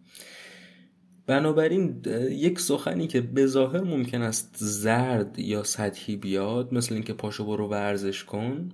بنابراین 1.25 2.01
یک 2.29 2.59
سخنی 2.59 3.07
که 3.07 3.21
به 3.21 3.45
ظاهر 3.45 3.81
ممکن 3.81 4.21
است 4.21 4.55
زرد 4.57 5.39
یا 5.39 5.63
سطحی 5.63 6.15
بیاد 6.15 6.73
مثل 6.73 6.93
اینکه 6.93 7.13
پاشو 7.13 7.45
برو 7.45 7.67
ورزش 7.67 8.23
کن 8.23 8.69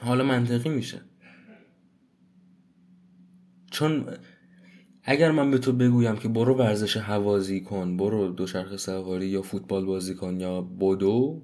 حالا 0.00 0.24
منطقی 0.24 0.68
میشه. 0.68 1.00
چون 3.70 4.06
اگر 5.02 5.30
من 5.30 5.50
به 5.50 5.58
تو 5.58 5.72
بگویم 5.72 6.16
که 6.16 6.28
برو 6.28 6.54
ورزش 6.54 6.96
هوازی 6.96 7.60
کن 7.60 7.96
برو 7.96 8.28
دوچرخه 8.28 8.76
سواری 8.76 9.26
یا 9.26 9.42
فوتبال 9.42 9.84
بازی 9.84 10.14
کن 10.14 10.40
یا 10.40 10.62
بدو 10.62 11.42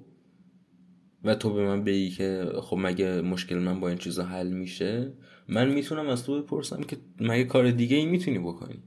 و 1.23 1.35
تو 1.35 1.53
به 1.53 1.65
من 1.65 1.83
بگی 1.83 2.09
که 2.09 2.51
خب 2.61 2.77
مگه 2.79 3.21
مشکل 3.21 3.57
من 3.57 3.79
با 3.79 3.89
این 3.89 3.97
چیزا 3.97 4.23
حل 4.23 4.47
میشه؟ 4.47 5.13
من 5.47 5.69
می‌تونم 5.69 6.07
از 6.07 6.25
تو 6.25 6.41
بپرسم 6.41 6.83
که 6.83 6.97
مگه 7.19 7.43
کار 7.43 7.71
دیگه 7.71 7.97
ای 7.97 8.05
می‌تونی 8.05 8.39
بکنی؟ 8.39 8.83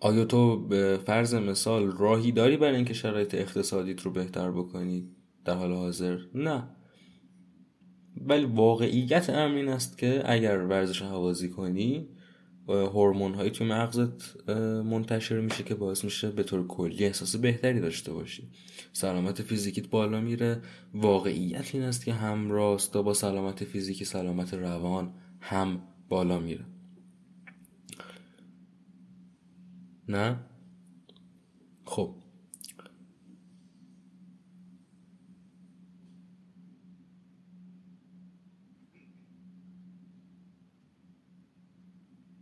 آیا 0.00 0.24
تو 0.24 0.66
به 0.66 1.00
فرض 1.06 1.34
مثال 1.34 1.92
راهی 1.96 2.32
داری 2.32 2.56
برای 2.56 2.76
اینکه 2.76 2.94
شرایط 2.94 3.34
اقتصادیت 3.34 4.02
رو 4.02 4.10
بهتر 4.10 4.50
بکنی؟ 4.50 5.10
در 5.44 5.54
حال 5.54 5.72
حاضر؟ 5.72 6.18
نه. 6.34 6.68
ولی 8.16 8.44
واقعیت 8.44 9.30
امر 9.30 9.56
این 9.56 9.68
است 9.68 9.98
که 9.98 10.22
اگر 10.24 10.58
ورزش 10.58 11.02
حوازی 11.02 11.48
کنی 11.48 12.08
هورمون 12.68 13.34
هایی 13.34 13.50
توی 13.50 13.66
مغزت 13.66 14.48
منتشر 14.84 15.40
میشه 15.40 15.64
که 15.64 15.74
باعث 15.74 16.04
میشه 16.04 16.30
به 16.30 16.42
طور 16.42 16.66
کلی 16.66 17.04
احساس 17.04 17.36
بهتری 17.36 17.80
داشته 17.80 18.12
باشی. 18.12 18.48
سلامت 18.92 19.42
فیزیکیت 19.42 19.88
بالا 19.88 20.20
میره. 20.20 20.62
واقعیت 20.94 21.74
این 21.74 21.82
است 21.84 22.04
که 22.04 22.12
هم 22.12 22.50
راستا 22.50 23.02
با 23.02 23.14
سلامت 23.14 23.64
فیزیکی 23.64 24.04
سلامت 24.04 24.54
روان 24.54 25.14
هم 25.40 25.82
بالا 26.08 26.38
میره. 26.38 26.64
نه؟ 30.08 30.36
خب. 31.84 32.14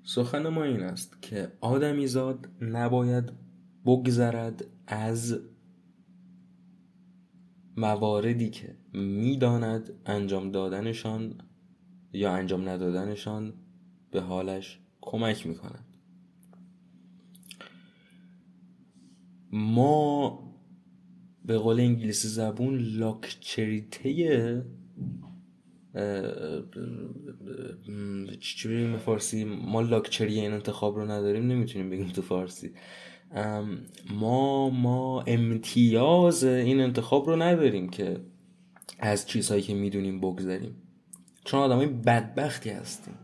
سخن 0.09 0.49
ما 0.49 0.65
این 0.65 0.83
است 0.83 1.23
که 1.23 1.53
آدمیزاد 1.61 2.49
نباید 2.61 3.33
بگذرد 3.87 4.65
از 4.87 5.41
مواردی 7.77 8.51
که 8.51 8.77
می‌داند 8.93 9.93
انجام 10.07 10.51
دادنشان 10.51 11.35
یا 12.13 12.33
انجام 12.33 12.69
ندادنشان 12.69 13.55
به 14.11 14.21
حالش 14.21 14.81
کمک 15.01 15.47
می‌کنن 15.47 15.85
ما 19.53 20.39
به 21.45 21.59
قول 21.59 21.81
انگلیسی 21.81 22.29
زبون 22.29 22.79
لاکچریته 22.79 24.65
چی 28.41 28.69
بگیم 28.69 28.97
فارسی؟ 28.97 29.45
ما 29.45 29.81
لاکچری 29.81 30.41
این 30.41 30.53
انتخاب 30.53 30.97
رو 30.97 31.11
نداریم 31.11 31.47
نمی‌تونیم 31.47 31.91
بگیم 31.91 32.09
تو 32.09 32.23
فارسی. 32.23 32.71
ما 34.11 34.71
ما 34.71 35.23
امتیاز 35.23 36.45
این 36.45 36.81
انتخاب 36.81 37.27
رو 37.27 37.43
نداریم 37.43 37.89
که 37.89 38.21
از 38.99 39.27
چیزهایی 39.27 39.63
که 39.63 39.75
می‌دونیم 39.75 40.21
بگذاریم 40.21 40.77
چون 41.45 41.61
آدمای 41.61 41.87
بدبختی 41.87 42.71
هستیم. 42.71 43.15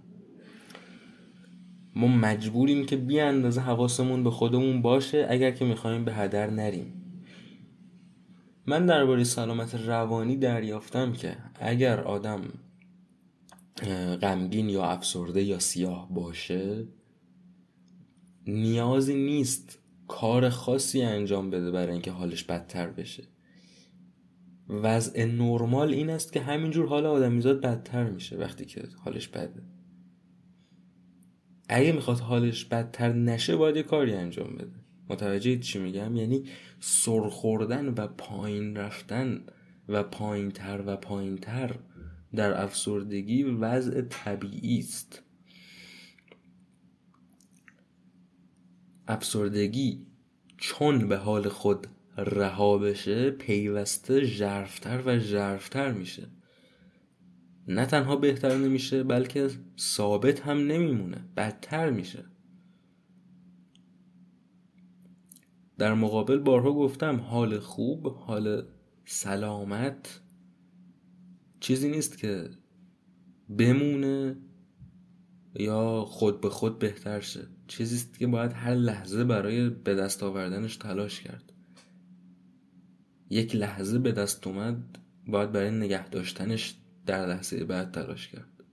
ما 1.96 2.06
مجبوریم 2.06 2.86
که 2.86 2.96
بی 2.96 3.20
اندازه 3.20 3.60
حواسمون 3.60 4.24
به 4.24 4.30
خودمون 4.30 4.82
باشه 4.82 5.26
اگر 5.30 5.50
که 5.50 5.64
می‌خوایم 5.64 6.04
به 6.04 6.14
هدر 6.14 6.50
نریم. 6.50 7.00
من 8.66 8.86
درباره 8.86 9.24
سلامت 9.24 9.74
روانی 9.74 10.36
دریافتم 10.36 11.12
که 11.12 11.36
اگر 11.60 12.00
آدم 12.00 12.40
غمگین 14.22 14.68
یا 14.68 14.84
افسرده 14.84 15.42
یا 15.42 15.58
سیاه 15.58 16.14
باشه 16.14 16.86
نیازی 18.46 19.14
نیست 19.14 19.78
کار 20.08 20.48
خاصی 20.48 21.02
انجام 21.02 21.50
بده 21.50 21.70
برای 21.70 21.92
اینکه 21.92 22.10
حالش 22.10 22.44
بدتر 22.44 22.90
بشه. 22.90 23.24
وضع 24.68 25.24
نرمال 25.24 25.94
این 25.94 26.10
است 26.10 26.32
که 26.32 26.40
همینجور 26.40 26.86
حال 26.86 27.06
آدمیزاد 27.06 27.60
بدتر 27.60 28.10
میشه 28.10 28.36
وقتی 28.36 28.64
که 28.64 28.82
حالش 29.04 29.28
بده. 29.28 29.62
اگه 31.68 31.92
می‌خواد 31.92 32.18
حالش 32.18 32.64
بدتر 32.64 33.12
نشه 33.12 33.56
باید 33.56 33.78
کاری 33.78 34.12
انجام 34.12 34.54
بده. 34.54 34.84
متوجه 35.08 35.58
چی 35.58 35.78
میگم؟ 35.78 36.16
یعنی 36.16 36.44
سرخوردن 36.80 37.88
و 37.88 38.06
پایین 38.06 38.76
رفتن 38.76 39.40
و 39.88 40.02
پایین 40.02 40.50
تر 40.50 40.82
و 40.86 40.96
پایین 40.96 41.36
تر 41.36 41.76
در 42.34 42.62
افسردگی 42.62 43.42
وضع 43.42 44.00
طبیعی 44.00 44.78
است. 44.78 45.22
افسردگی 49.08 50.06
چون 50.56 51.08
به 51.08 51.16
حال 51.16 51.48
خود 51.48 51.86
رها 52.16 52.78
بشه 52.78 53.30
پیوسته 53.30 54.24
ژرفتر 54.24 55.02
و 55.06 55.18
ژرفتر 55.18 55.92
میشه. 55.92 56.26
نه 57.68 57.86
تنها 57.86 58.16
بهتر 58.16 58.56
نمیشه 58.56 59.02
بلکه 59.02 59.50
ثابت 59.78 60.40
هم 60.40 60.58
نمیمونه 60.58 61.24
بدتر 61.36 61.90
میشه. 61.90 62.24
در 65.78 65.94
مقابل 65.94 66.38
بارها 66.38 66.72
گفتم 66.72 67.20
حال 67.20 67.58
خوب 67.58 68.06
حال 68.06 68.66
سلامت 69.04 70.20
چیزی 71.64 71.88
نیست 71.88 72.18
که 72.18 72.50
بمونه 73.58 74.36
یا 75.54 76.04
خود 76.04 76.40
به 76.40 76.50
خود 76.50 76.78
بهتر 76.78 77.20
شه. 77.20 77.46
چیزی 77.66 77.96
است 77.96 78.18
که 78.18 78.26
باید 78.26 78.52
هر 78.52 78.74
لحظه 78.74 79.24
برای 79.24 79.70
به 79.70 79.94
دست 79.94 80.22
آوردنش 80.22 80.76
تلاش 80.76 81.20
کرد. 81.20 81.52
یک 83.30 83.56
لحظه 83.56 83.98
به 83.98 84.12
دست 84.12 84.46
اومد 84.46 84.98
باید 85.26 85.52
برای 85.52 85.70
نگه 85.70 86.08
داشتنش 86.08 86.74
در 87.06 87.26
لحظه 87.26 87.64
بعد 87.64 87.90
تلاش 87.90 88.28
کرد. 88.28 88.64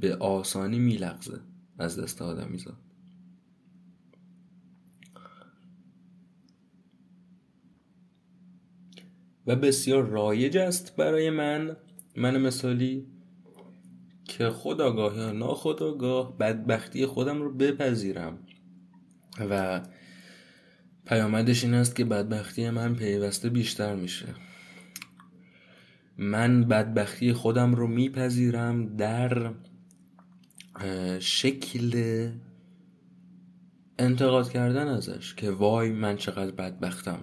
به 0.00 0.16
آسانی 0.16 0.78
میلغزه 0.78 1.40
از 1.78 1.98
دست 1.98 2.22
آدم 2.22 2.52
و 9.50 9.56
بسیار 9.56 10.06
رایج 10.06 10.56
است 10.56 10.96
برای 10.96 11.30
من. 11.30 11.76
من 12.16 12.38
مثالی 12.38 13.06
که 14.24 14.50
خداگاه 14.50 15.16
یا 15.16 15.32
ناخداگاه 15.32 16.38
بدبختی 16.38 17.06
خودم 17.06 17.42
رو 17.42 17.54
بپذیرم. 17.54 18.38
و 19.50 19.80
پیامدش 21.06 21.64
این 21.64 21.74
است 21.74 21.96
که 21.96 22.04
بدبختی 22.04 22.70
من 22.70 22.94
پیوسته 22.94 23.48
بیشتر 23.48 23.94
میشه. 23.94 24.26
من 26.18 26.64
بدبختی 26.64 27.32
خودم 27.32 27.74
رو 27.74 27.86
میپذیرم 27.86 28.96
در 28.96 29.52
شکل 31.18 32.28
انتقاد 33.98 34.50
کردن 34.50 34.88
ازش 34.88 35.34
که 35.34 35.50
وای 35.50 35.90
من 35.92 36.16
چقدر 36.16 36.50
بدبختم. 36.50 37.20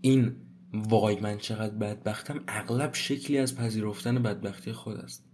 این 0.00 0.36
وای 0.72 1.20
من 1.20 1.38
چقدر 1.38 1.74
بدبختم. 1.74 2.40
اغلب 2.48 2.94
شکلی 2.94 3.38
از 3.38 3.56
پذیرفتن 3.56 4.22
بدبختی 4.22 4.72
خود 4.72 4.96
است. 4.96 5.24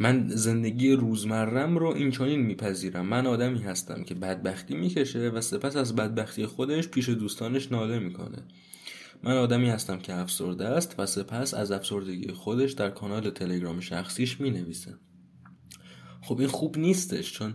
من 0.00 0.28
زندگی 0.28 0.92
روزمرم 0.92 1.78
رو 1.78 1.86
این 1.86 2.10
چنین 2.10 2.40
میپذیرم. 2.40 3.06
من 3.06 3.26
آدمی 3.26 3.58
هستم 3.58 4.04
که 4.04 4.14
بدبختی 4.14 4.74
می‌کشه 4.74 5.28
و 5.28 5.40
سپس 5.40 5.76
از 5.76 5.96
بدبختی 5.96 6.46
خودش 6.46 6.88
پیش 6.88 7.08
دوستانش 7.08 7.72
ناله 7.72 7.98
می‌کنه. 7.98 8.44
من 9.22 9.36
آدمی 9.36 9.68
هستم 9.68 9.98
که 9.98 10.14
افسرده 10.14 10.66
است 10.66 10.94
و 10.98 11.06
سپس 11.06 11.54
از 11.54 11.70
افسردگی 11.70 12.32
خودش 12.32 12.72
در 12.72 12.90
کانال 12.90 13.30
تلگرام 13.30 13.80
شخصیش 13.80 14.40
می‌نویسه. 14.40 14.94
خب 16.22 16.38
این 16.38 16.48
خوب 16.48 16.78
نیستش 16.78 17.32
چون 17.32 17.54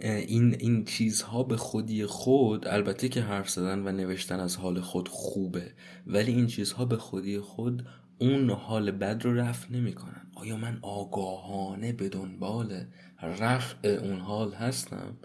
این 0.00 0.54
این 0.54 0.84
چیزها 0.84 1.42
به 1.42 1.56
خودی 1.56 2.06
خود 2.06 2.68
البته 2.68 3.08
که 3.08 3.22
حرف 3.22 3.50
زدن 3.50 3.78
و 3.88 3.92
نوشتن 3.92 4.40
از 4.40 4.56
حال 4.56 4.80
خود 4.80 5.08
خوبه 5.08 5.72
ولی 6.06 6.32
این 6.32 6.46
چیزها 6.46 6.84
به 6.84 6.96
خودی 6.96 7.40
خود 7.40 7.86
اون 8.18 8.50
حال 8.50 8.90
بد 8.90 9.24
رو 9.24 9.34
رفع 9.34 9.72
نمی‌کنن. 9.72 10.30
آیا 10.34 10.56
من 10.56 10.78
آگاهانه 10.82 11.92
به 11.92 12.08
دنبال 12.08 12.84
رفع 13.22 13.88
اون 13.88 14.20
حال 14.20 14.52
هستم؟ 14.52 15.16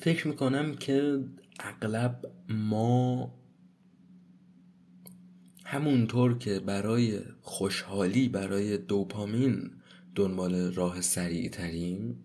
فکر 0.00 0.28
می‌کنم 0.28 0.74
که 0.74 1.24
اغلب 1.60 2.32
ما 2.48 3.34
همونطور 5.64 6.38
که 6.38 6.60
برای 6.60 7.20
خوشحالی 7.40 8.28
برای 8.28 8.78
دوپامین 8.78 9.70
دنبال 10.14 10.72
راه 10.72 11.00
سریع 11.00 11.48
ترین 11.48 12.16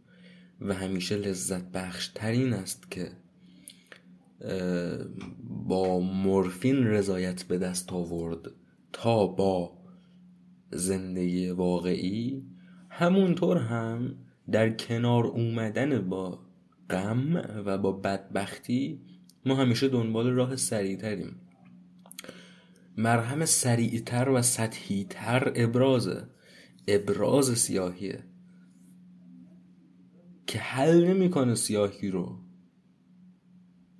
و 0.62 0.74
همیشه 0.74 1.15
لذت 1.15 1.71
بخش 1.71 2.08
ترین 2.08 2.54
است 2.54 2.91
که 2.91 3.12
با 5.67 6.00
مورفین 6.00 6.88
رضایت 6.88 7.43
به 7.43 7.58
دست 7.58 7.93
آورد 7.93 8.52
تا 8.93 9.28
با 9.28 9.78
زندگی 10.71 11.50
واقعی. 11.50 12.43
همونطور 12.89 13.58
هم 13.58 14.15
در 14.52 14.69
کنار 14.69 15.26
اومدن 15.26 16.10
با 16.10 16.39
غم 16.89 17.36
و 17.65 17.78
با 17.78 17.91
بدبختی 17.91 19.02
ما 19.45 19.56
همیشه 19.56 19.88
دنبال 19.88 20.28
راه 20.28 20.56
سریعتریم. 20.56 21.36
مرهم 22.98 23.45
سریعتر 23.45 24.30
و 24.30 24.41
سطحیتر 24.41 25.52
ابرازه 25.56 26.28
ابراز 26.88 27.58
سیاهیه 27.58 28.24
که 30.48 30.60
حل 30.60 31.08
نمی‌کنه 31.08 31.56
سیاهی 31.56 32.10
رو. 32.12 32.39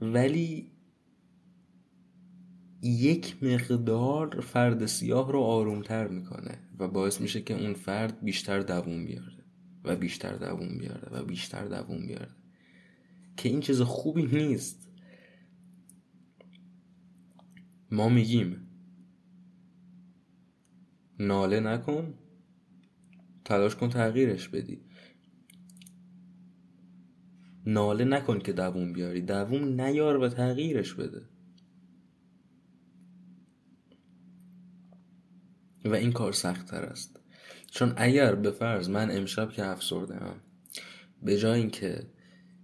ولی 0.02 0.72
یک 2.82 3.44
مقدار 3.44 4.42
فرد 4.42 4.86
سیاه 4.86 5.32
رو 5.32 5.40
آرومتر 5.40 6.08
می‌کنه 6.08 6.60
و 6.80 6.88
باعث 6.88 7.22
میشه 7.22 7.42
که 7.42 7.64
اون 7.64 7.74
فرد 7.74 8.24
بیشتر 8.24 8.60
دووم 8.60 9.06
بیاره 9.06 9.46
و 9.84 9.96
بیشتر 9.96 10.36
دووم 10.36 10.78
بیاره 10.78 11.10
و 11.12 11.26
بیشتر 11.26 11.66
دووم 11.66 12.08
بیاره. 12.08 12.36
که 13.38 13.50
این 13.50 13.60
چیز 13.60 13.82
خوبی 13.82 14.26
نیست. 14.26 14.90
ما 17.92 18.10
میگیم 18.10 18.68
ناله 21.20 21.60
نکن. 21.60 22.14
تلاش 23.46 23.76
کن 23.76 23.90
تغییرش 23.90 24.50
بدی. 24.50 24.82
ناله 27.66 28.06
نکن 28.06 28.40
که 28.40 28.54
دووم 28.54 28.94
بیاری. 28.94 29.22
دووم 29.22 29.82
نیار 29.82 30.18
و 30.18 30.30
تغییرش 30.30 30.94
بده. 30.94 31.22
و 35.86 35.94
این 35.94 36.12
کار 36.12 36.32
سختتر 36.32 36.84
است. 36.84 37.20
چون 37.72 37.94
اگر 37.98 38.36
به 38.36 38.52
فرض 38.52 38.90
من 38.90 39.18
امشب 39.18 39.50
که 39.50 39.66
افسرده 39.66 40.16
هم 40.16 40.42
به 41.22 41.38
جای 41.38 41.60
اینکه 41.60 42.08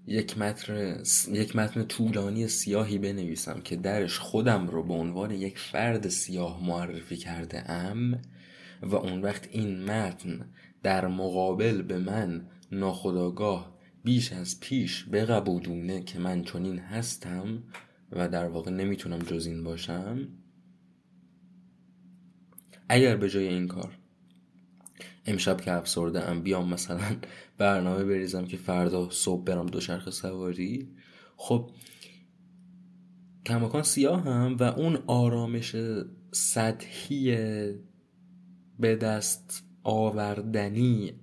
یک 0.07 0.37
متن 0.37 1.03
یک 1.31 1.55
متن 1.55 1.83
طولانی 1.83 2.47
سیاهی 2.47 2.97
بنویسم 2.97 3.61
که 3.61 3.75
درش 3.75 4.19
خودم 4.19 4.67
رو 4.67 4.83
به 4.83 4.93
عنوان 4.93 5.31
یک 5.31 5.59
فرد 5.59 6.07
سیاه 6.07 6.67
معرفی 6.67 7.17
کرده 7.17 7.71
ام 7.71 8.21
و 8.81 8.95
اون 8.95 9.21
وقت 9.21 9.47
این 9.51 9.83
متن 9.83 10.49
در 10.83 11.07
مقابل 11.07 11.81
به 11.81 11.97
من 11.97 12.47
ناخداگاه 12.71 13.77
بیش 14.03 14.33
از 14.33 14.59
پیش 14.59 15.05
بقبولونه 15.11 16.03
که 16.03 16.19
من 16.19 16.43
چنین 16.43 16.79
هستم 16.79 17.63
و 18.11 18.29
در 18.29 18.47
واقع 18.47 18.71
نمی‌تونم 18.71 19.19
جز 19.19 19.45
این 19.45 19.63
باشم. 19.63 20.27
اگر 22.89 23.17
به 23.17 23.29
جای 23.29 23.47
این 23.47 23.67
کار 23.67 23.97
امشب 25.25 25.61
که 25.61 25.71
افسرده 25.71 26.29
ام 26.29 26.41
بیام 26.41 26.73
مثلا 26.73 27.15
برنامه 27.57 28.03
بریزم 28.03 28.45
که 28.45 28.57
فردا 28.57 29.09
صبح 29.09 29.43
برم 29.43 29.65
دوچرخه 29.65 30.11
سواری 30.11 30.95
خب 31.35 31.71
کماکان 33.45 33.83
سیاه 33.83 34.23
هم 34.23 34.57
و 34.59 34.63
اون 34.63 34.95
آرامش 35.07 35.75
سطحی 36.31 37.35
به 38.79 38.95
دست 38.95 39.70
آوردنی 39.83 41.13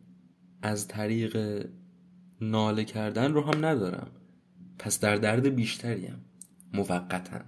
از 0.63 0.89
طریق 0.89 1.65
ناله 2.41 2.85
کردن 2.85 3.33
رو 3.33 3.43
هم 3.43 3.67
ندارم. 3.67 4.11
پس 4.79 5.01
در 5.01 5.17
درد 5.17 5.47
بیشتریم. 5.47 6.25
موقتا. 6.75 7.41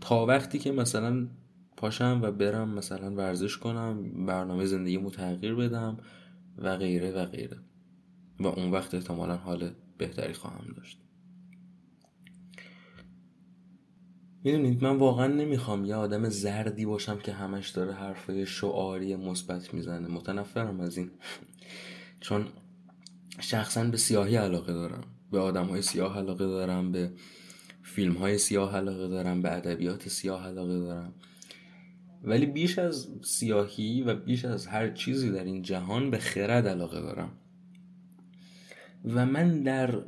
تا 0.00 0.26
وقتی 0.26 0.58
که 0.58 0.72
مثلا 0.72 1.28
پاشم 1.76 2.20
و 2.22 2.32
برم 2.32 2.68
مثلا 2.68 3.14
ورزش 3.14 3.58
کنم 3.58 4.26
برنامه 4.26 4.66
زندگی 4.66 5.10
تغییر 5.10 5.54
بدم 5.54 5.96
و 6.58 6.76
غیره 6.76 7.12
و 7.12 7.24
غیره. 7.24 7.58
و 8.40 8.46
اون 8.46 8.70
وقت 8.70 8.94
احتمالا 8.94 9.36
حال 9.36 9.70
بهتری 9.98 10.32
خواهم 10.32 10.72
داشت. 10.76 11.07
می‌دونید 14.44 14.84
من 14.84 14.96
واقعا 14.96 15.26
نمی‌خوام 15.26 15.84
یه 15.84 15.94
آدم 15.94 16.28
زردی 16.28 16.86
باشم 16.86 17.18
که 17.18 17.32
همش 17.32 17.68
داره 17.68 17.92
حرفای 17.92 18.46
شعاری 18.46 19.16
مثبت 19.16 19.74
می‌زنه. 19.74 20.08
متنفرم 20.08 20.80
از 20.80 20.96
این. 20.96 21.10
چون 22.20 22.46
شخصا 23.40 23.84
به 23.84 23.96
سیاهی 23.96 24.36
علاقه 24.36 24.72
دارم. 24.72 25.04
به 25.32 25.38
آدم 25.38 25.66
های 25.66 25.82
سیاه 25.82 26.18
علاقه 26.18 26.46
دارم 26.46 26.92
به 26.92 27.12
فیلم 27.82 28.12
های 28.12 28.38
سیاه 28.38 28.76
علاقه 28.76 29.08
دارم 29.08 29.42
به 29.42 29.56
ادبیات 29.56 30.08
سیاه 30.08 30.46
علاقه 30.46 30.78
دارم. 30.78 31.12
ولی 32.24 32.46
بیش 32.46 32.78
از 32.78 33.08
سیاهی 33.22 34.02
و 34.02 34.14
بیش 34.14 34.44
از 34.44 34.66
هر 34.66 34.90
چیزی 34.90 35.30
در 35.30 35.44
این 35.44 35.62
جهان 35.62 36.10
به 36.10 36.18
خرد 36.18 36.68
علاقه 36.68 37.00
دارم. 37.00 37.30
و 39.04 39.26
من 39.26 39.62
در 39.62 40.02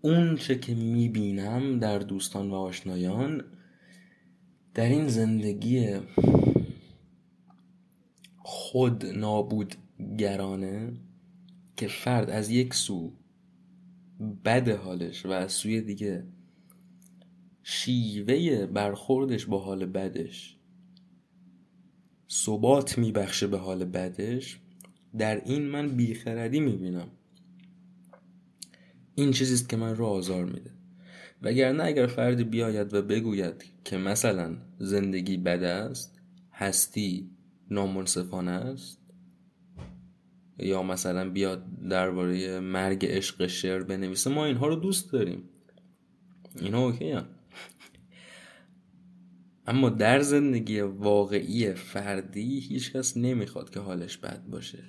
اون 0.00 0.36
چه 0.36 0.58
که 0.58 0.74
می‌بینم 0.74 1.78
در 1.78 1.98
دوستان 1.98 2.50
و 2.50 2.54
آشنایان 2.54 3.44
در 4.74 4.88
این 4.88 5.08
زندگی 5.08 6.00
خود 8.38 9.06
نابود 9.06 9.74
گرانه 10.18 10.92
که 11.76 11.88
فرد 11.88 12.30
از 12.30 12.50
یک 12.50 12.74
سو 12.74 13.12
بد 14.44 14.68
حالش 14.68 15.26
و 15.26 15.30
از 15.30 15.52
سوی 15.52 15.80
دیگه 15.80 16.26
شیوه 17.62 18.66
برخوردش 18.66 19.46
با 19.46 19.58
حال 19.58 19.86
بدش 19.86 20.56
ثبات 22.30 22.98
میبخشه 22.98 23.46
به 23.46 23.58
حال 23.58 23.84
بدش 23.84 24.60
در 25.18 25.44
این 25.44 25.62
من 25.62 25.88
بیخردی 25.88 26.60
می‌بینم. 26.60 27.08
این 29.18 29.30
چیزیست 29.30 29.68
که 29.68 29.76
من 29.76 29.96
رو 29.96 30.06
آزار 30.06 30.44
میده. 30.44 30.70
وگرنه 31.42 31.84
اگر 31.84 32.06
فردی 32.06 32.44
بیاید 32.44 32.94
و 32.94 33.02
بگوید 33.02 33.64
که 33.84 33.96
مثلا 33.98 34.56
زندگی 34.78 35.36
بد 35.36 35.62
است 35.62 36.20
هستی 36.52 37.30
نامنصفانه 37.70 38.50
است 38.50 39.00
یا 40.58 40.82
مثلا 40.82 41.30
بیاد 41.30 41.64
درباره 41.90 42.60
مرگ 42.60 43.06
عشق 43.06 43.46
شعر 43.46 43.82
بنویسه 43.82 44.30
ما 44.30 44.44
اینها 44.44 44.66
رو 44.66 44.76
دوست 44.76 45.12
داریم. 45.12 45.48
اینا 46.60 46.84
اوکی 46.84 47.10
هم. 47.10 47.26
اما 49.66 49.88
در 49.88 50.20
زندگی 50.20 50.80
واقعی 50.80 51.74
فردی 51.74 52.60
هیچکس 52.60 53.16
نمی‌خواد 53.16 53.70
که 53.70 53.80
حالش 53.80 54.18
بد 54.18 54.44
باشه. 54.46 54.84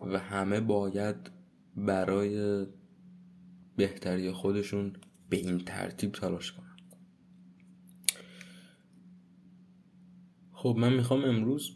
و 0.00 0.18
همه 0.18 0.60
باید 0.60 1.39
برای 1.86 2.66
بهتری 3.76 4.32
خودشون 4.32 4.92
به 5.30 5.36
این 5.36 5.58
ترتیب 5.58 6.12
تلاش 6.12 6.52
کنن. 6.52 6.76
خب 10.52 10.76
من 10.78 10.92
می‌خوام 10.92 11.24
امروز 11.24 11.70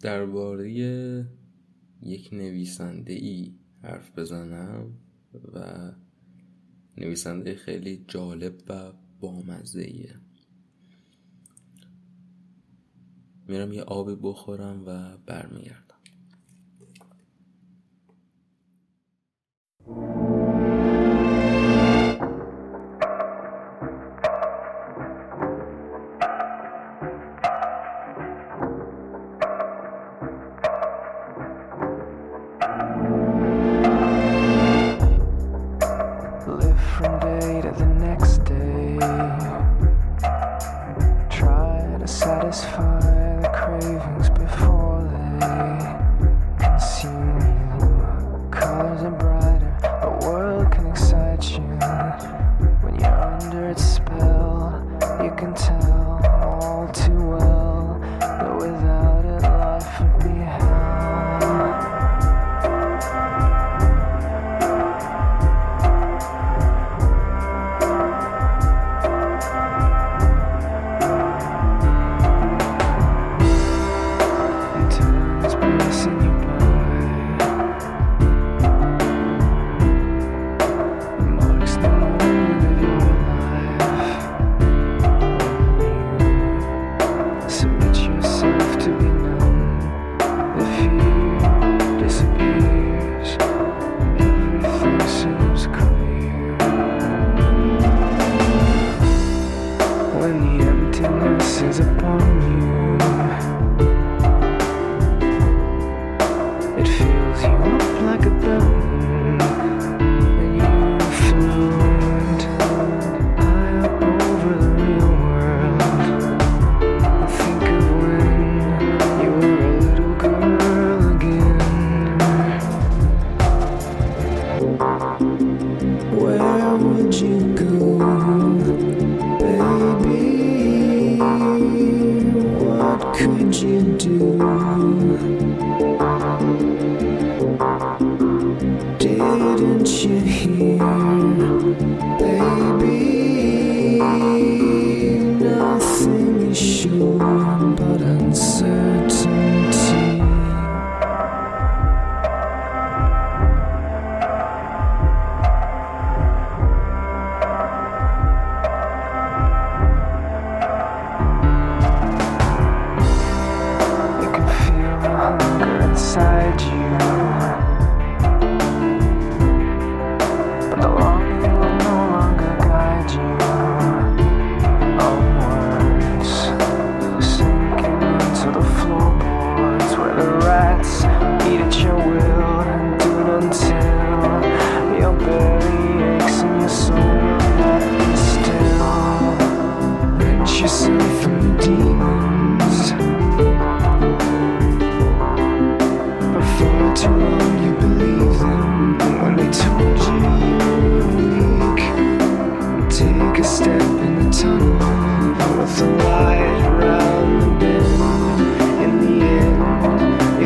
درباره 0.00 0.70
یک 2.02 2.28
نویسنده 2.32 3.12
ای 3.12 3.54
حرف 3.82 4.18
بزنم 4.18 4.98
و 5.52 5.92
نویسنده 6.96 7.54
خیلی 7.54 8.04
جالب 8.08 8.54
و 8.68 8.92
بامزه 9.20 9.82
ایه 9.82 10.20
میرم 13.48 13.72
یه 13.72 13.82
آبی 13.82 14.16
بخورم 14.22 14.82
و 14.86 15.16
برمیگردم. 15.26 15.91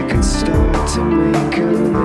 can 0.08 0.22
start 0.22 0.88
to 0.90 1.02
make 1.04 1.58
a 1.58 1.95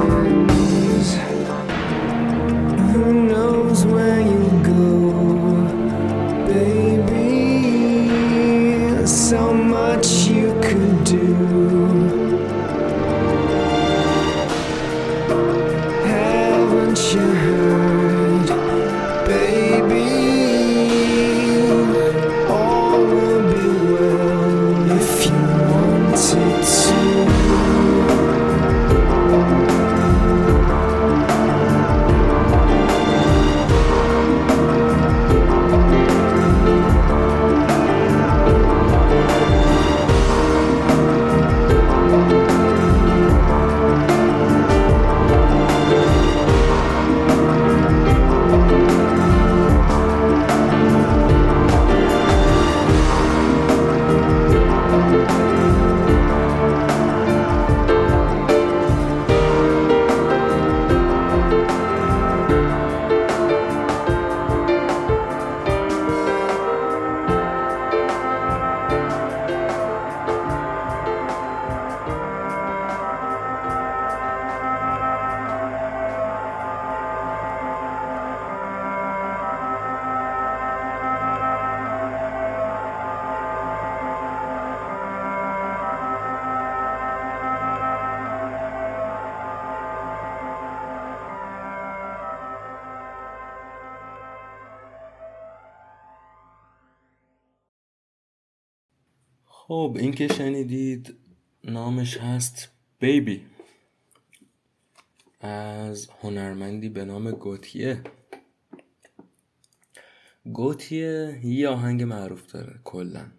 گوتیه. 107.32 108.04
گوتیه 110.54 111.40
یه 111.44 111.70
آهنگ 111.70 112.04
معروف 112.04 112.52
داره 112.52 112.80
کلا. 112.84 113.32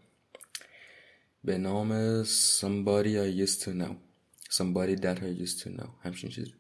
به 1.44 1.59
نام 1.59 2.22
Somebody 2.24 3.14
I 3.16 3.46
used 3.46 3.62
to 3.62 3.70
know. 3.70 3.94
Somebody 4.50 4.96
that 5.00 5.18
I 5.18 5.42
used 5.44 5.62
to 5.62 5.68
know. 5.68 5.88
همچین 6.02 6.31
چیزی. 6.31 6.55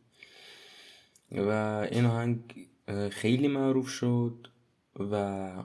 و 1.32 1.50
این 1.92 2.04
آهنگ 2.04 2.68
خیلی 3.10 3.48
معروف 3.48 3.88
شد 3.88 4.48
و 5.10 5.64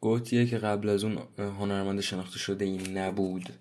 گوتیه 0.00 0.46
که 0.46 0.58
قبل 0.58 0.88
از 0.88 1.04
اون 1.04 1.18
هنرمند 1.38 2.00
شناخته 2.00 2.38
شده 2.38 2.64
این 2.64 2.98
نبود. 2.98 3.52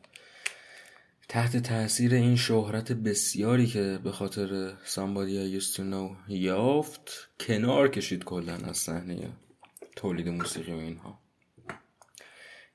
تحت 1.29 1.57
تاثیر 1.57 2.13
این 2.13 2.35
شهرت 2.35 2.91
بسیاری 2.91 3.67
که 3.67 3.99
به 4.03 4.11
خاطر 4.11 4.73
Somebody 4.85 5.59
I 5.59 5.61
used 5.61 5.75
to 5.75 5.79
know 5.79 6.29
یافت 6.29 7.29
کنار 7.39 7.87
کشید 7.87 8.23
کلا 8.23 8.53
از 8.53 8.77
صحنه 8.77 9.29
تولید 9.95 10.29
موسیقی 10.29 10.71
و 10.71 10.77
اینها. 10.77 11.19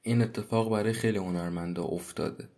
این 0.03 0.23
اتفاق 0.23 0.71
برای 0.71 0.93
خیلی 0.93 1.19
هنرمندا 1.19 1.85
افتاده 1.85 2.49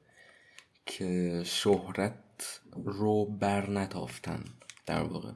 که 0.86 1.42
شهرت 1.46 2.60
رو 2.84 3.24
بر 3.24 3.70
نتافتن 3.70 4.44
در 4.86 5.02
واقع. 5.02 5.30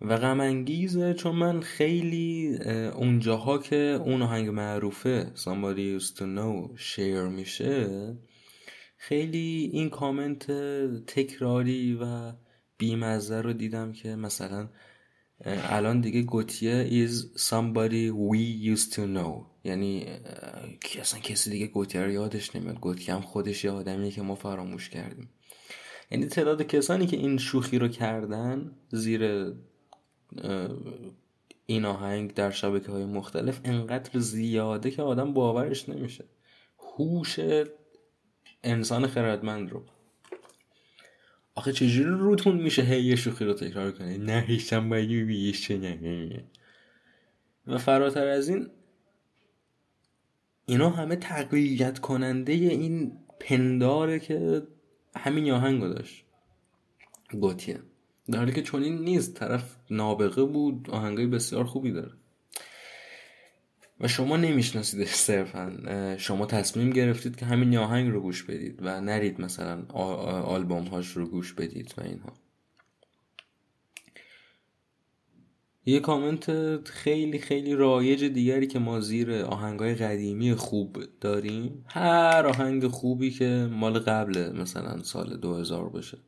و 0.00 0.16
غم 0.16 0.40
انگیزه 0.40 1.14
چون 1.14 1.36
من 1.36 1.60
خیلی 1.60 2.58
اونجاها 2.94 3.58
که 3.58 3.76
اون 3.76 4.22
آهنگ 4.22 4.48
معروفه 4.48 5.32
Somebody 5.36 6.02
used 6.02 6.16
to 6.16 6.22
know 6.22 6.76
شیر 6.76 7.22
میشه 7.22 8.16
خیلی 9.08 9.70
این 9.72 9.90
کامنت 9.90 10.50
تکراری 11.06 11.98
و 12.02 12.32
بیمزه 12.78 13.40
رو 13.40 13.52
دیدم 13.52 13.92
که 13.92 14.16
مثلا 14.16 14.68
الان 15.44 16.00
دیگه 16.00 16.22
گوتیه 16.22 17.06
is 17.06 17.12
somebody 17.38 18.10
we 18.10 18.74
used 18.76 18.92
to 18.94 18.98
know. 18.98 19.44
یعنی 19.64 20.06
اصلا 21.00 21.20
کسی 21.20 21.50
دیگه 21.50 21.66
گوتیه 21.66 22.00
رو 22.00 22.10
یادش 22.10 22.56
نمیاد. 22.56 22.80
گوتیه 22.80 23.14
هم 23.14 23.20
خودش 23.20 23.64
یه 23.64 23.70
آدمیه 23.70 24.10
که 24.10 24.22
ما 24.22 24.34
فراموش 24.34 24.90
کردیم. 24.90 25.30
یعنی 26.10 26.26
تعداد 26.26 26.62
کسانی 26.62 27.06
که 27.06 27.16
این 27.16 27.38
شوخی 27.38 27.78
رو 27.78 27.88
کردن 27.88 28.70
زیر 28.88 29.52
این 31.66 31.84
آهنگ 31.84 32.34
در 32.34 32.50
شبکه 32.50 32.92
های 32.92 33.04
مختلف 33.04 33.60
انقدر 33.64 34.20
زیاده 34.20 34.90
که 34.90 35.02
آدم 35.02 35.32
باورش 35.32 35.88
نمیشه. 35.88 36.24
هوش 36.78 37.40
انسان 38.64 39.06
خردمند 39.06 39.70
رو. 39.70 39.82
آخه 41.54 41.72
چجوری 41.72 42.10
روتون 42.10 42.56
میشه 42.56 42.82
هی 42.82 43.02
یه 43.02 43.16
شوخی 43.16 43.44
رو 43.44 43.54
تکرار 43.54 43.92
کنه 43.92 44.18
نه 44.18 44.44
هیچم 44.46 44.88
باید 44.88 45.10
نه 45.70 46.44
و 47.66 47.78
فراتر 47.78 48.26
از 48.26 48.48
این 48.48 48.70
اینا 50.66 50.90
همه 50.90 51.16
تقویت 51.16 51.98
کننده 51.98 52.52
این 52.52 53.18
پنداره 53.40 54.18
که 54.18 54.62
همین 55.16 55.50
آهنگو 55.50 55.88
داشت. 55.88 56.24
گوتیه. 57.40 57.80
در 58.30 58.38
حالی 58.38 58.52
که 58.52 58.62
چنین 58.62 58.98
نیست. 58.98 59.34
طرف 59.34 59.76
نابغه 59.90 60.44
بود. 60.44 60.90
آهنگای 60.90 61.26
بسیار 61.26 61.64
خوبی 61.64 61.92
داره. 61.92 62.12
و 64.00 64.08
شما 64.08 64.36
نمیشناسیدش 64.36 65.08
صرفا. 65.08 66.16
شما 66.18 66.46
تصمیم 66.46 66.90
گرفتید 66.90 67.36
که 67.36 67.46
همین 67.46 67.76
آهنگ 67.76 68.12
رو 68.12 68.20
گوش 68.20 68.42
بدید 68.42 68.78
و 68.82 69.00
نرید 69.00 69.40
مثلا 69.40 69.82
آلبوم 70.42 70.84
هاش 70.84 71.08
رو 71.08 71.26
گوش 71.26 71.52
بدید 71.52 71.94
و 71.98 72.00
اینها. 72.00 72.32
یه 75.86 76.00
کامنت 76.00 76.88
خیلی 76.88 77.38
خیلی 77.38 77.74
رایج 77.74 78.24
دیگری 78.24 78.66
که 78.66 78.78
ما 78.78 79.00
زیر 79.00 79.32
آهنگای 79.32 79.94
قدیمی 79.94 80.54
خوب 80.54 81.02
داریم. 81.20 81.84
هر 81.88 82.46
آهنگ 82.46 82.86
خوبی 82.86 83.30
که 83.30 83.68
مال 83.70 83.98
قبل 83.98 84.52
مثلا 84.52 85.02
سال 85.02 85.36
2000 85.36 85.88
باشه. 85.88 86.18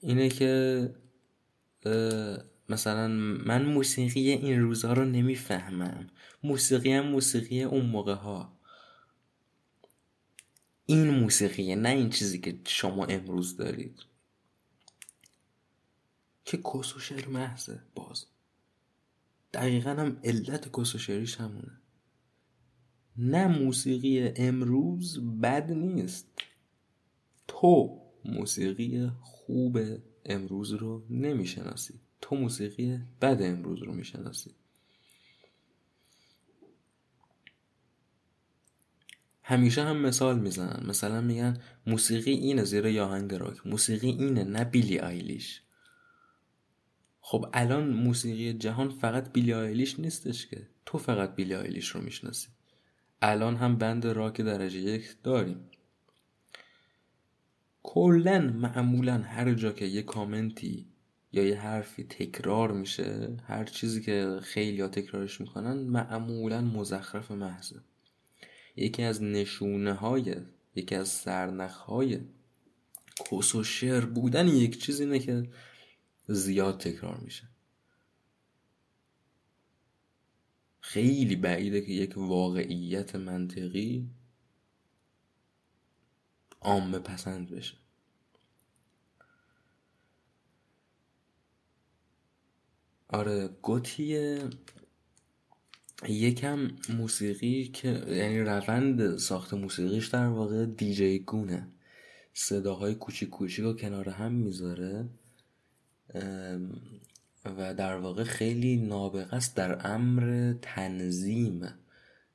اینه 0.00 0.28
که 0.28 0.90
مثلا 2.72 3.08
من 3.46 3.64
موسیقی 3.64 4.30
این 4.30 4.60
روزها 4.60 4.92
رو 4.92 5.04
نمی‌فهمم. 5.04 6.10
موسیقی 6.42 6.92
هم 6.92 7.06
موسیقی 7.06 7.62
اون 7.62 7.86
موقع 7.86 8.14
ها 8.14 8.58
این 10.86 11.10
موسیقیه 11.10 11.76
نه 11.76 11.88
این 11.88 12.10
چیزی 12.10 12.40
که 12.40 12.58
شما 12.66 13.04
امروز 13.04 13.56
دارید. 13.56 14.00
که 16.44 16.56
کس 16.56 17.12
محضه 17.28 17.80
باز. 17.94 18.26
دقیقا 19.52 19.90
هم 19.90 20.20
علت 20.24 20.80
کس 20.80 20.94
و 20.94 20.98
شعریش 20.98 21.36
همونه. 21.36 21.80
نه 23.16 23.46
موسیقی 23.46 24.32
امروز 24.36 25.20
بد 25.40 25.72
نیست. 25.72 26.26
تو 27.48 28.00
موسیقی 28.24 29.10
خوب 29.20 29.78
امروز 30.24 30.72
رو 30.72 31.06
نمی‌شناسی. 31.10 32.00
تو 32.22 32.36
موسیقی 32.36 32.98
بد 33.20 33.38
امروز 33.42 33.82
رو 33.82 33.92
می‌شناسی. 33.94 34.50
همیشه 39.42 39.82
هم 39.82 39.96
مثال 39.96 40.38
می‌زنن. 40.38 40.86
مثلا 40.86 41.20
میگن 41.20 41.60
موسیقی 41.86 42.30
اینه 42.30 42.64
زیر 42.64 42.86
یاهنگ 42.86 43.34
راک. 43.34 43.66
موسیقی 43.66 44.08
اینه 44.10 44.44
نه 44.44 44.64
بیلی 44.64 44.98
آیلیش. 44.98 45.62
خب 47.20 47.46
الان 47.52 47.88
موسیقی 47.88 48.52
جهان 48.52 48.88
فقط 48.88 49.32
بیلی 49.32 49.54
آیلیش 49.54 50.00
نیستش 50.00 50.46
که. 50.46 50.68
تو 50.86 50.98
فقط 50.98 51.34
بیلی 51.34 51.54
آیلیش 51.54 51.88
رو 51.88 52.00
می‌شناسی. 52.00 52.48
الان 53.22 53.56
هم 53.56 53.76
بند 53.76 54.06
راک 54.06 54.40
درجه 54.40 54.78
یک 54.78 55.16
داریم. 55.22 55.70
کلا 57.82 58.38
معمولا 58.40 59.18
هر 59.18 59.54
جا 59.54 59.72
که 59.72 59.84
یه 59.84 60.02
کامنتی 60.02 60.91
یا 61.32 61.44
یه 61.44 61.60
حرفی 61.60 62.04
تکرار 62.04 62.72
میشه 62.72 63.36
هر 63.46 63.64
چیزی 63.64 64.02
که 64.02 64.38
خیلی 64.42 64.80
ها 64.80 64.88
تکرارش 64.88 65.40
می‌کنن 65.40 65.72
معمولا 65.78 66.60
مزخرف 66.60 67.30
محضه. 67.30 67.80
یکی 68.76 69.02
از 69.02 69.22
نشونه 69.22 69.92
های 69.92 70.36
یکی 70.74 70.94
از 70.94 71.08
سرنخ 71.08 71.76
های 71.76 72.20
کس 73.30 73.54
و 73.54 73.64
شعر 73.64 74.04
بودن 74.04 74.48
یک 74.48 74.82
چیز 74.82 75.00
اینه 75.00 75.18
که 75.18 75.48
زیاد 76.28 76.80
تکرار 76.80 77.16
میشه. 77.16 77.48
خیلی 80.80 81.36
بعیده 81.36 81.80
که 81.80 81.92
یک 81.92 82.12
واقعیت 82.16 83.16
منطقی 83.16 84.10
عامه 86.60 86.98
پسند 86.98 87.50
بشه. 87.50 87.81
آره 93.12 93.48
گوتیه 93.62 94.38
یکم 96.08 96.70
موسیقی 96.88 97.64
که 97.68 97.88
یعنی 98.08 98.40
روند 98.40 99.16
ساخت 99.16 99.54
موسیقیش 99.54 100.06
در 100.06 100.26
واقع 100.26 100.66
دیجی 100.66 101.18
گونه. 101.18 101.68
صداهای 102.34 102.94
کوچیک 102.94 103.30
کوچیک 103.30 103.64
رو 103.64 103.72
کنار 103.72 104.08
هم 104.08 104.32
می‌ذاره 104.32 105.08
و 107.44 107.74
در 107.74 107.96
واقع 107.96 108.24
خیلی 108.24 108.76
نابغه 108.76 109.34
است 109.34 109.56
در 109.56 109.86
امر 109.86 110.54
تنظیم 110.62 111.68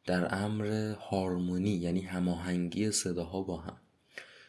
در 0.05 0.35
امر 0.35 0.93
هارمونی 0.99 1.69
یعنی 1.69 2.01
هماهنگی 2.01 2.91
صداها 2.91 3.41
با 3.41 3.57
هم. 3.57 3.77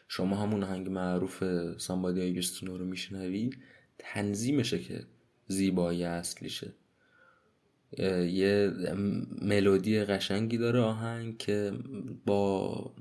شما 0.07 0.35
همون 0.35 0.63
آهنگ 0.63 0.89
معروف 0.89 1.43
سامبادی 1.77 2.21
آیگستونو 2.21 2.77
رو 2.77 2.85
میشنوی 2.85 3.49
تنظیمشه 3.97 4.79
که 4.79 5.05
زیبایی 5.49 6.03
اصلیشه. 6.03 6.73
یه 8.31 8.73
ملودی 9.41 9.99
قشنگی 9.99 10.57
داره 10.57 10.79
آهنگ 10.79 11.37
که 11.37 11.73
با 12.25 12.93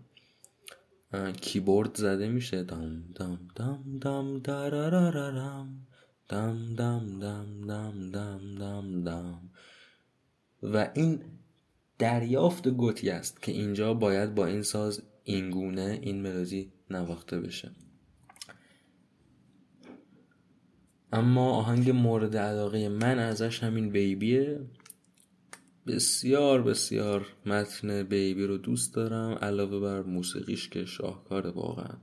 کیبورد 1.41 1.97
زده 1.97 2.29
میشه. 2.29 2.63
دام 2.63 3.05
دام 3.15 3.49
دام 3.55 3.99
دام 3.99 4.39
دارارارام 4.39 5.87
دام 6.29 6.75
دام 6.75 7.19
دام 7.19 7.61
دام 7.61 8.11
دام 8.11 8.55
دام 8.55 9.05
دام 9.05 9.51
و 10.63 10.91
این 10.95 11.21
دریافت 11.99 12.69
گوتی 12.69 13.11
است 13.11 13.43
که 13.43 13.53
اینجا 13.53 13.95
باید 13.95 14.35
با 14.35 14.47
این 14.47 14.63
ساز 14.63 15.03
اینگونه 15.25 15.99
این 16.03 16.23
ملودی 16.23 16.73
نواخته 16.91 17.41
بشه. 17.41 17.71
اما 21.13 21.51
آهنگ 21.51 21.91
مورد 21.91 22.37
علاقه 22.37 22.89
من 22.89 23.19
ازش 23.19 23.63
همین 23.63 23.91
بیبیه. 23.91 24.61
بسیار 25.87 26.63
بسیار 26.63 27.27
متن 27.47 28.03
بیبی 28.03 28.45
رو 28.45 28.59
دوست 28.59 28.95
دارم 28.95 29.33
علاوه 29.33 29.81
بر 29.81 30.03
موسیقیش 30.03 30.69
که 30.69 30.85
شاهکار 30.85 31.47
واقعا. 31.47 31.97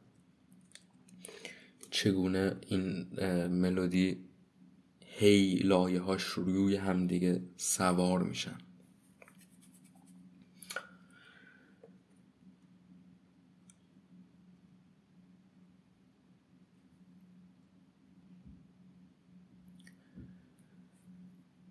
چگونه 1.92 2.56
این 2.68 3.08
ملودی 3.48 4.18
هی 5.06 5.56
لایه 5.56 6.02
هاش 6.02 6.24
روی 6.24 6.76
همدیگه 6.76 7.42
سوار 7.58 8.24
میشن. 8.24 8.58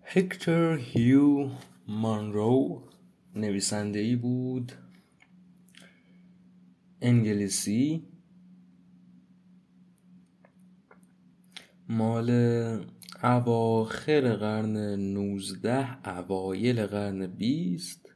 هکتور 0.07 0.77
هیو 0.77 1.49
مانرو 1.87 2.81
نویسنده 3.35 3.99
ای 3.99 4.15
بود. 4.15 4.71
انگلیسی. 7.01 8.07
مال 11.89 12.29
اواخر 13.23 14.35
قرن 14.35 14.77
19 14.95 16.07
اوایل 16.07 16.85
قرن 16.85 17.27
20 17.27 18.15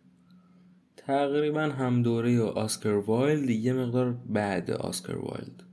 تقریبا 0.98 1.62
هم 1.62 2.04
دوره 2.04 2.42
آسکر 2.42 3.04
وایلد 3.08 3.50
یه 3.50 3.74
مقدار 3.74 4.12
بعد 4.12 4.72
آسکر 4.72 5.18
وایلد. 5.18 5.64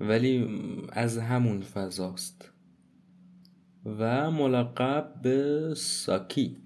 ولی 0.00 0.48
از 0.92 1.18
همون 1.18 1.60
فضاست. 1.60 2.53
و 3.84 4.30
ملقب 4.30 5.14
به 5.22 5.72
ساکی. 5.76 6.56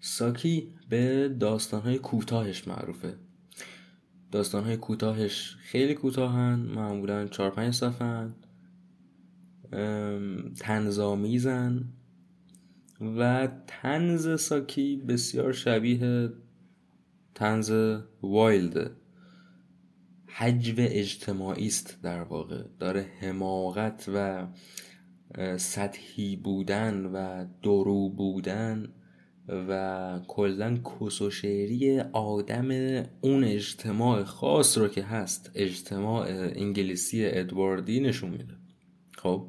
ساکی 0.00 0.74
به 0.88 1.28
داستانهای 1.40 1.98
کوتاهش 1.98 2.68
معروفه. 2.68 3.14
داستانهای 4.32 4.76
کوتاهش 4.76 5.56
خیلی 5.60 5.94
کوتاهن 5.94 6.54
معمولا 6.54 7.26
چهار 7.26 7.50
پنج 7.50 7.74
صفحه 7.74 8.28
تنظامیزن 10.60 11.84
و 13.00 13.48
تنز 13.66 14.40
ساکی 14.40 14.96
بسیار 14.96 15.52
شبیه 15.52 16.32
تنز 17.34 17.72
وایلده 18.22 18.90
حجو 20.36 20.74
اجتماعی 20.78 21.66
است 21.66 21.98
در 22.02 22.22
واقع. 22.22 22.62
داره 22.78 23.06
حماقت 23.20 24.04
و 24.14 24.46
سطحی 25.56 26.36
بودن 26.36 27.06
و 27.06 27.46
درو 27.62 28.08
بودن 28.08 28.88
و 29.48 30.20
کلا 30.28 30.78
کس 30.78 31.22
و 31.22 31.30
شعری 31.30 32.00
آدم 32.00 32.70
اون 33.20 33.44
اجتماع 33.44 34.24
خاص 34.24 34.78
رو 34.78 34.88
که 34.88 35.02
هست 35.02 35.50
اجتماع 35.54 36.26
انگلیسی 36.30 37.26
ادواردی 37.26 38.00
نشون 38.00 38.30
میده. 38.30 38.54
خب؟ 39.18 39.48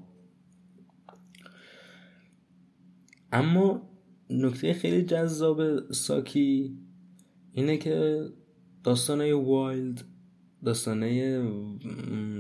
اما 3.32 3.90
نکته 4.30 4.74
خیلی 4.74 5.02
جذاب 5.02 5.92
ساکی 5.92 6.78
اینه 7.54 7.78
که 7.78 8.26
داستانه 8.84 9.34
وایلد 9.34 10.04
داستانه 10.66 11.42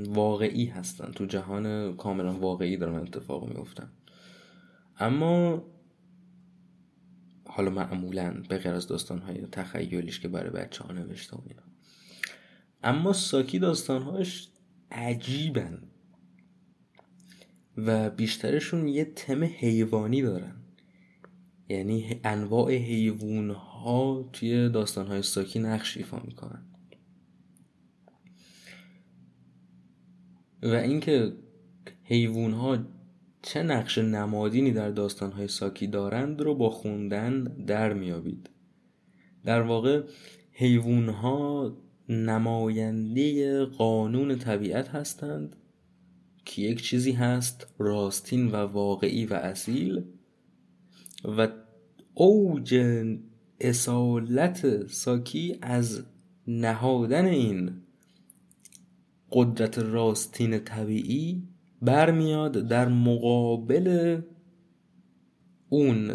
واقعی 0.08 0.66
هستن. 0.66 1.12
تو 1.12 1.26
جهان 1.26 1.98
کاملا 1.98 2.34
واقعی 2.34 2.78
دارن 2.78 2.96
اتفاق 2.96 3.58
میفتن 3.58 3.92
اما 5.00 5.64
حالا 7.46 7.70
معمولا 7.70 8.44
به 8.50 8.58
غیر 8.58 8.74
از 8.74 8.88
داستانهای 8.88 9.48
تخیلیش 9.52 10.20
که 10.20 10.28
برای 10.28 10.50
بچه 10.50 10.84
ها 10.84 10.94
نوشته 10.94 11.38
اینا. 11.46 11.62
اما 12.84 13.14
ساکی 13.14 13.60
داستانهاش 13.60 14.50
عجیبن 14.92 15.84
و 17.78 18.10
بیشترشون 18.10 18.88
یه 18.88 19.06
تم 19.06 19.44
حیوانی 19.44 20.22
دارن. 20.22 20.56
یعنی 21.70 22.22
انواع 22.24 22.72
حیوان 22.72 23.50
ها 23.50 24.30
توی 24.34 24.70
داستان 24.70 25.08
های 25.08 25.22
ساکی 25.22 25.60
نقش 25.60 25.98
ایفا 25.98 26.20
می‌کنن. 26.20 26.73
و 30.64 30.74
اینکه 30.74 31.34
حیوان 32.04 32.54
ها 32.54 32.78
چه 33.42 33.64
نقش 33.64 33.98
نمادینی 33.98 34.72
در 34.72 34.90
داستان 34.90 35.32
های 35.32 35.48
ساکی 35.48 35.88
دارند 35.88 36.42
رو 36.42 36.56
با 36.56 36.70
خوندن 36.70 37.44
در 37.44 37.94
میابید 37.94 38.50
در 39.46 39.62
واقع 39.62 40.04
حیوان 40.52 41.10
ها 41.10 41.78
نماینده 42.10 43.66
قانون 43.66 44.38
طبیعت 44.38 44.90
هستند 44.90 45.56
که 46.46 46.62
یک 46.62 46.82
چیزی 46.82 47.12
هست 47.12 47.68
راستین 47.78 48.48
و 48.52 48.56
واقعی 48.56 49.26
و 49.26 49.34
اصیل 49.34 50.04
و 51.38 51.48
اوج 52.14 52.76
اصالت 53.60 54.88
ساکی 54.88 55.58
از 55.62 56.04
نهادن 56.48 57.26
این 57.26 57.83
قدرت 59.34 59.80
راستین 59.80 60.60
طبیعی 60.60 61.48
برمیاد 61.82 62.68
در 62.68 62.88
مقابل 62.88 64.22
اون 65.70 66.12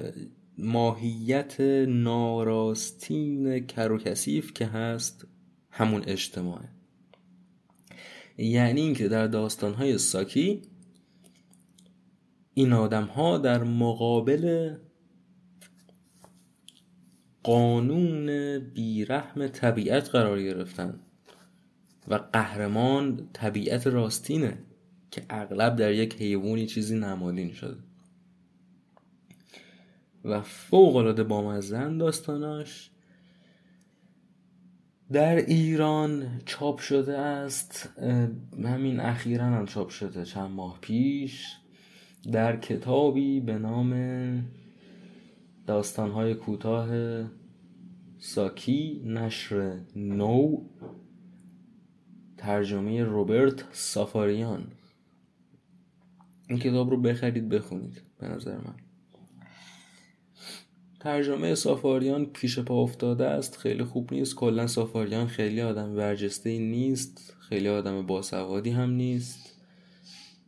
ماهیت 0.59 1.61
ناراستین 1.89 3.66
کروکسیف 3.66 4.53
که 4.53 4.66
هست 4.66 5.27
همون 5.71 6.03
اجتماعه 6.07 6.69
یعنی 8.39 8.81
اینکه 8.81 9.09
در 9.09 9.27
داستانهای 9.27 9.99
ساکی 9.99 10.62
این 12.55 12.73
آدم 12.73 13.05
ها 13.05 13.39
در 13.39 13.62
مقابل 13.62 14.75
قانون 17.43 18.59
بیرحم 18.59 19.47
طبیعت 19.47 20.09
قرار 20.09 20.43
گرفتن. 20.43 21.01
و 22.09 22.14
قهرمان 22.14 23.28
طبیعت 23.32 23.86
راستینه 23.86 24.59
که 25.11 25.22
اغلب 25.30 25.76
در 25.76 25.92
یک 25.92 26.14
حیوانی 26.14 26.66
چیزی 26.66 26.98
نمادین 26.98 27.52
شده. 27.52 27.76
و 30.24 30.42
فوق 30.42 30.96
العاده 30.96 31.24
بامزن 31.24 31.98
داستاناش 31.98 32.90
در 35.12 35.36
ایران 35.36 36.40
چاپ 36.46 36.78
شده 36.78 37.18
است. 37.18 37.88
همین 38.64 39.00
اخیرا 39.00 39.44
هم 39.44 39.66
چاپ 39.66 39.88
شده 39.88 40.24
چند 40.24 40.50
ماه 40.50 40.78
پیش 40.80 41.56
در 42.32 42.56
کتابی 42.56 43.40
به 43.40 43.59
نام 43.59 44.44
داستانهای 45.66 46.34
کوتاه 46.34 46.88
ساکی 48.18 49.02
نشر 49.06 49.78
نو 49.96 50.62
ترجمه 52.39 53.05
روبرت 53.05 53.64
سافاریان. 53.72 54.66
این 56.49 56.59
کتاب 56.59 56.91
رو 56.91 57.01
بخرید 57.01 57.49
بخونید 57.49 58.03
به 58.20 58.28
نظر 58.28 58.57
من. 58.57 58.74
ترجمه 61.01 61.55
سافاریان 61.55 62.26
پیش 62.26 62.59
پا 62.59 62.82
افتاده 62.82 63.26
است. 63.26 63.57
خیلی 63.57 63.84
خوب 63.84 64.14
نیست. 64.14 64.34
کلا 64.34 64.66
سافاریان 64.66 65.26
خیلی 65.26 65.61
آدم 65.61 65.95
برجسته 65.95 66.59
نیست. 66.59 67.36
خیلی 67.41 67.68
آدم 67.68 68.07
باسوادی 68.07 68.70
هم 68.70 68.91
نیست. 68.91 69.55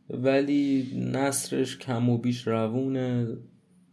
ولی 0.09 0.91
نصرش 1.13 1.77
کم 1.77 2.09
و 2.09 2.17
بیش 2.17 2.47
روون 2.47 3.27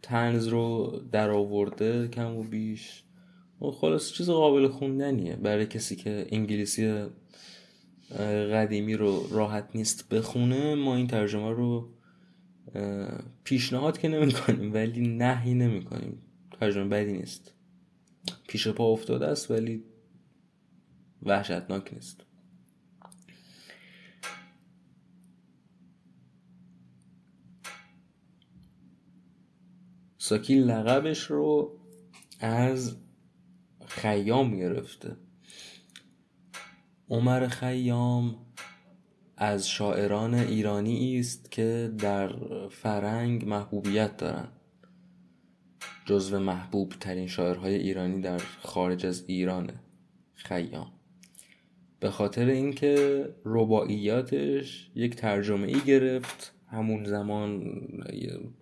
تنز 0.01 0.47
رو 0.47 0.99
در 1.11 1.29
آورده 1.29 2.07
کم 2.07 2.35
و 2.35 2.43
بیش. 2.43 3.03
خلاص 3.81 4.11
چیز 4.11 4.29
قابل 4.29 4.67
خوندنیه 4.67 5.35
برای 5.35 5.65
کسی 5.65 5.95
که 5.95 6.27
انگلیسی 6.29 7.05
قدیمی 8.53 8.93
رو 8.93 9.27
راحت 9.31 9.69
نیست 9.75 10.09
بخونه 10.09 10.75
ما 10.75 10.95
این 10.95 11.07
ترجمه 11.07 11.51
رو 11.51 11.89
پیشنهاد 13.43 13.97
که 13.97 14.07
نمی 14.07 14.31
کنیم 14.31 14.73
ولی 14.73 15.07
نهی 15.07 15.53
نمی 15.53 15.83
کنیم 15.83 16.21
ترجمه 16.59 16.89
بدی 16.89 17.13
نیست. 17.13 17.53
پیش 18.47 18.67
پا 18.67 18.83
افتاده 18.83 19.27
است 19.27 19.51
ولی 19.51 19.83
وحشتناک 21.23 21.93
نیست. 21.93 22.23
ساکی 30.17 30.55
لقبش 30.59 31.23
رو 31.23 31.79
از 32.39 32.97
خیام 33.87 34.57
گرفته. 34.57 35.17
عمر 37.09 37.47
خیام 37.47 38.35
از 39.37 39.69
شاعران 39.69 40.33
ایرانی 40.33 41.19
است 41.19 41.51
که 41.51 41.93
در 41.97 42.35
فرنگ 42.69 43.45
محبوبیت 43.45 44.17
دارند. 44.17 44.51
جزو 46.05 46.39
محبوب 46.39 46.93
ترین 46.99 47.27
شاعرهای 47.27 47.75
ایرانی 47.75 48.21
در 48.21 48.37
خارج 48.61 49.05
از 49.05 49.23
ایرانه 49.27 49.73
خیام. 50.33 50.91
به 51.99 52.09
خاطر 52.09 52.45
اینکه 52.45 53.25
رباعیاتش 53.45 54.91
یک 54.95 55.15
ترجمه 55.15 55.67
ای 55.67 55.79
گرفت 55.79 56.53
همون 56.67 57.05
زمان 57.05 57.63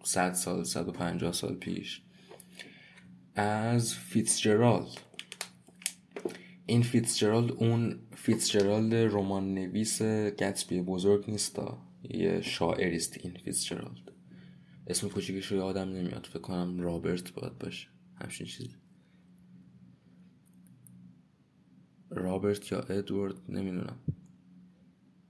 صد 0.04 0.34
سال 0.34 0.64
صد 0.64 0.88
و 0.88 0.92
پنجاه 0.92 1.32
سال 1.32 1.56
پیش 1.56 2.02
از 3.36 3.94
فیتزجرالد. 3.94 5.07
این 6.70 6.84
فیتزجرالد 6.84 7.52
اون 7.52 8.00
فیتزجرالد 8.16 8.94
رمان 8.94 9.54
نویس 9.54 10.02
گتسبی 10.02 10.82
بزرگ 10.82 11.26
نیستا 11.28 11.78
یه 12.04 12.42
شاعریست 12.42 13.18
این 13.24 13.34
فیتزجرالد. 13.34 14.12
اسم 14.88 15.10
کوچیکش 15.10 15.52
رو 15.52 15.62
یادم 15.62 15.90
نمیاد. 15.90 16.26
فکر 16.26 16.40
کنم 16.40 16.80
رابرت 16.80 17.34
باید 17.34 17.58
باشه. 17.58 17.88
همچین 18.16 18.48
چیزی. 18.48 18.76
رابرت 22.10 22.72
یا 22.72 22.80
ادوارد؟ 22.80 23.36
نمی‌دونم. 23.50 24.00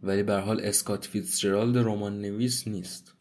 ولی 0.01 0.23
به 0.23 0.29
هر 0.29 0.35
حال 0.35 0.61
اسکات 0.61 1.05
فیتزجرالد 1.05 1.77
رمان 1.77 2.21
نویس 2.21 2.67
نیست. 2.67 3.16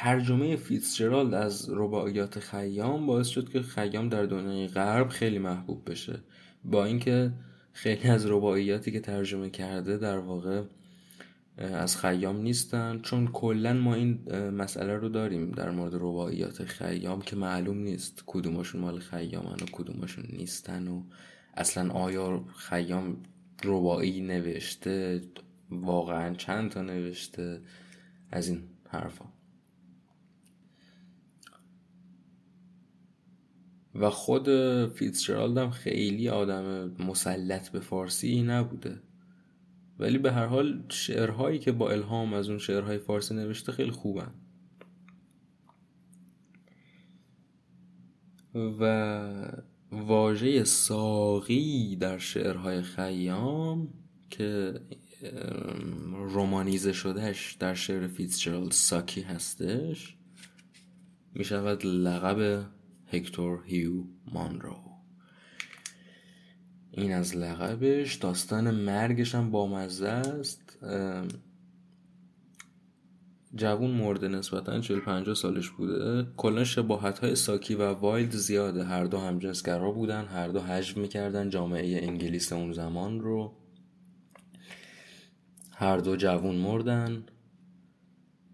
ترجمه 0.00 0.56
فیتزجرالد 0.56 1.34
از 1.34 1.70
رباعیات 1.70 2.38
خیام 2.38 3.06
باعث 3.06 3.28
شد 3.28 3.48
که 3.48 3.62
خیام 3.62 4.08
در 4.08 4.26
دنیای 4.26 4.68
غرب 4.68 5.08
خیلی 5.08 5.38
محبوب 5.38 5.90
بشه. 5.90 6.20
با 6.64 6.84
اینکه 6.84 7.32
خیلی 7.72 8.08
از 8.08 8.26
رباعیاتی 8.26 8.92
که 8.92 9.00
ترجمه 9.00 9.50
کرده 9.50 9.96
در 9.96 10.18
واقع 10.18 10.62
از 11.58 11.96
خیام 11.96 12.36
نیستن 12.36 13.00
چون 13.00 13.26
کلا 13.26 13.72
ما 13.72 13.94
این 13.94 14.32
مسئله 14.50 14.96
رو 14.96 15.08
داریم 15.08 15.50
در 15.50 15.70
مورد 15.70 15.94
رباعیات 15.94 16.64
خیام 16.64 17.22
که 17.22 17.36
معلوم 17.36 17.78
نیست 17.78 18.22
کدومشون 18.26 18.80
مال 18.80 18.98
خیامن 18.98 19.56
و 19.62 19.66
کدومشون 19.72 20.24
نیستن 20.32 20.88
و 20.88 21.02
اصلا 21.54 21.90
آیا 21.90 22.44
خیام 22.56 23.16
رباعی 23.64 24.20
نوشته 24.20 25.20
واقعا 25.70 26.34
چند 26.34 26.70
تا 26.70 26.82
نوشته 26.82 27.60
از 28.30 28.48
این 28.48 28.62
حرفا. 28.88 29.37
و 34.00 34.10
خود 34.10 34.48
فیتزجرالد 34.86 35.58
هم 35.58 35.70
خیلی 35.70 36.28
آدم 36.28 36.94
مسلط 36.98 37.68
به 37.68 37.80
فارسی 37.80 38.42
نبوده. 38.42 39.00
ولی 39.98 40.18
به 40.18 40.32
هر 40.32 40.46
حال 40.46 40.82
شعرهایی 40.88 41.58
که 41.58 41.72
با 41.72 41.90
الهام 41.90 42.34
از 42.34 42.48
اون 42.48 42.58
شعرهای 42.58 42.98
فارسی 42.98 43.34
نوشته 43.34 43.72
خیلی 43.72 43.90
خوبن. 43.90 44.34
و 48.54 49.52
واژه 49.92 50.64
ساقی 50.64 51.96
در 51.96 52.18
شعرهای 52.18 52.82
خیام 52.82 53.88
که 54.30 54.80
رومانیزه 56.12 56.92
شدهش 56.92 57.56
در 57.60 57.74
شعر 57.74 58.06
فیتزجرالد 58.06 58.72
ساکی 58.72 59.20
هستش 59.20 60.16
می 61.34 61.44
شود 61.44 61.86
لقب 61.86 62.66
هکتور 63.12 63.64
هیو 63.66 64.04
مانرو. 64.32 64.76
این 66.90 67.12
از 67.12 67.36
لقبش. 67.36 68.14
داستان 68.14 68.70
مرگش 68.70 69.34
هم 69.34 69.50
بامزه 69.50 70.08
است. 70.08 70.78
جوون 73.54 73.90
مرده 73.90 74.28
نسبتا 74.28 74.80
40 74.80 75.00
50 75.00 75.34
سالش 75.34 75.70
بوده. 75.70 76.26
کلا 76.36 76.64
شباهت 76.64 77.18
های 77.18 77.34
ساکی 77.34 77.74
و 77.74 77.92
وایلد 77.92 78.30
زیاده. 78.30 78.84
هر 78.84 79.04
دو 79.04 79.18
هم 79.18 79.38
همجنسگرا 79.38 79.92
بودن. 79.92 80.24
هر 80.24 80.48
دو 80.48 80.60
هجو 80.60 81.00
می‌کردن 81.00 81.50
جامعه 81.50 82.02
انگلیس 82.02 82.52
اون 82.52 82.72
زمان 82.72 83.20
رو. 83.20 83.56
هر 85.72 85.98
دو 85.98 86.16
جوون 86.16 86.56
مردن. 86.56 87.24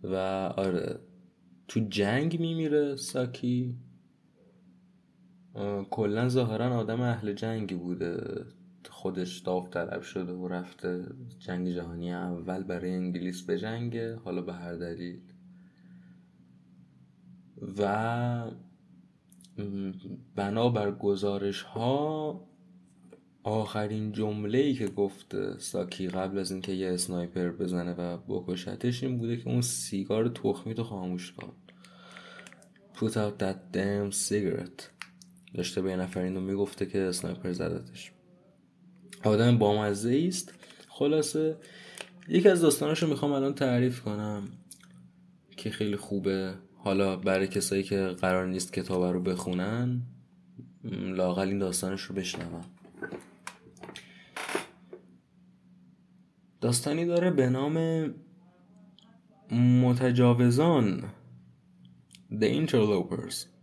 و 0.02 0.14
آره 0.56 1.00
تو 1.68 1.80
جنگ 1.80 2.40
میمیره 2.40 2.96
ساکی. 2.96 3.76
کلا 5.90 6.28
ظاهرا 6.28 6.76
آدم 6.76 7.00
اهل 7.00 7.32
جنگی 7.32 7.74
بوده. 7.74 8.44
خودش 8.90 9.38
داوطلب 9.38 10.02
شده 10.02 10.32
و 10.32 10.48
رفته 10.48 11.06
جنگ 11.38 11.70
جهانی 11.70 12.12
اول 12.12 12.62
برای 12.62 12.90
انگلیس 12.90 13.42
به 13.42 13.58
جنگه 13.58 14.16
حالا 14.16 14.42
به 14.42 14.52
هر 14.52 14.74
دلیل. 14.74 15.20
و 17.78 18.50
بنابر 20.36 20.90
گزارش 20.90 21.62
ها 21.62 22.40
آخرین 23.42 24.12
جمله 24.12 24.58
ای 24.58 24.74
که 24.74 24.86
گفت 24.86 25.58
ساکی 25.58 26.08
قبل 26.08 26.38
از 26.38 26.52
اینکه 26.52 26.72
یه 26.72 26.92
اسنایپر 26.92 27.50
بزنه 27.50 27.92
و 27.92 28.16
بکشتش 28.16 29.02
این 29.02 29.18
بوده 29.18 29.36
که 29.36 29.48
اون 29.48 29.60
سیگار 29.60 30.28
تخمی 30.28 30.74
تو 30.74 30.84
خاموش 30.84 31.32
کن. 31.32 31.52
Put 32.94 33.16
out 33.16 33.38
that 33.38 33.58
damn 33.72 34.12
cigarette. 34.12 34.93
داشته 35.54 35.82
به 35.82 35.90
یه 35.90 35.96
نفر 35.96 36.20
اینو 36.20 36.40
می‌گفته 36.40 36.86
که 36.86 37.00
اسنایپر 37.00 37.52
زدتش. 37.52 38.12
آدم 39.24 39.58
بامزه 39.58 40.24
است. 40.28 40.54
خلاصه 40.88 41.56
یکی 42.28 42.48
از 42.48 42.60
داستاناشو 42.60 43.06
می‌خوام 43.06 43.32
الان 43.32 43.54
تعریف 43.54 44.00
کنم 44.00 44.48
که 45.56 45.70
خیلی 45.70 45.96
خوبه. 45.96 46.54
حالا 46.76 47.16
برای 47.16 47.46
کسایی 47.46 47.82
که 47.82 48.06
قرار 48.06 48.46
نیست 48.46 48.72
کتاب 48.72 49.04
رو 49.04 49.20
بخونن 49.20 50.02
لاقل 50.92 51.48
این 51.48 51.58
داستانش 51.58 52.02
رو 52.02 52.14
بشنون 52.14 52.64
داستانی 56.60 57.06
داره 57.06 57.30
به 57.30 57.50
نام 57.50 58.06
متجاوزان 59.82 61.04
The 62.32 62.44
Interlopers. 62.44 63.53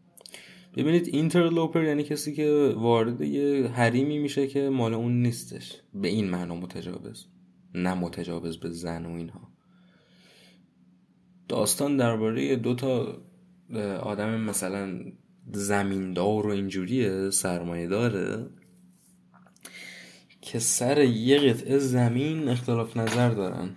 ببینید 0.78 1.08
اینترلوپر 1.08 1.84
یعنی 1.84 2.04
کسی 2.04 2.34
که 2.34 2.74
وارد 2.78 3.22
یه 3.22 3.68
حریمی 3.68 4.20
میشه 4.20 4.48
که 4.48 4.70
مال 4.70 4.94
اون 4.94 5.22
نیستش. 5.22 5.82
به 5.94 6.08
این 6.08 6.30
معنا 6.30 6.56
متجاوز. 6.56 7.26
نه 7.74 7.94
متجاوز 7.94 8.58
به 8.60 8.70
زن 8.70 9.06
و 9.06 9.16
اینها. 9.16 9.52
داستان 11.48 11.98
درباره 11.98 12.56
دو 12.56 12.76
تا 12.76 13.18
آدم 14.02 14.42
مثلا 14.42 15.00
زمیندار 15.52 16.48
و 16.48 16.50
اینجوریه 16.50 17.30
سرمایه 17.30 17.88
داره 17.88 18.50
که 20.42 20.60
سر 20.60 21.04
یه 21.04 21.40
قطعه 21.40 21.78
زمین 21.78 22.50
اختلاف 22.50 22.98
نظر 22.98 23.30
دارن. 23.30 23.76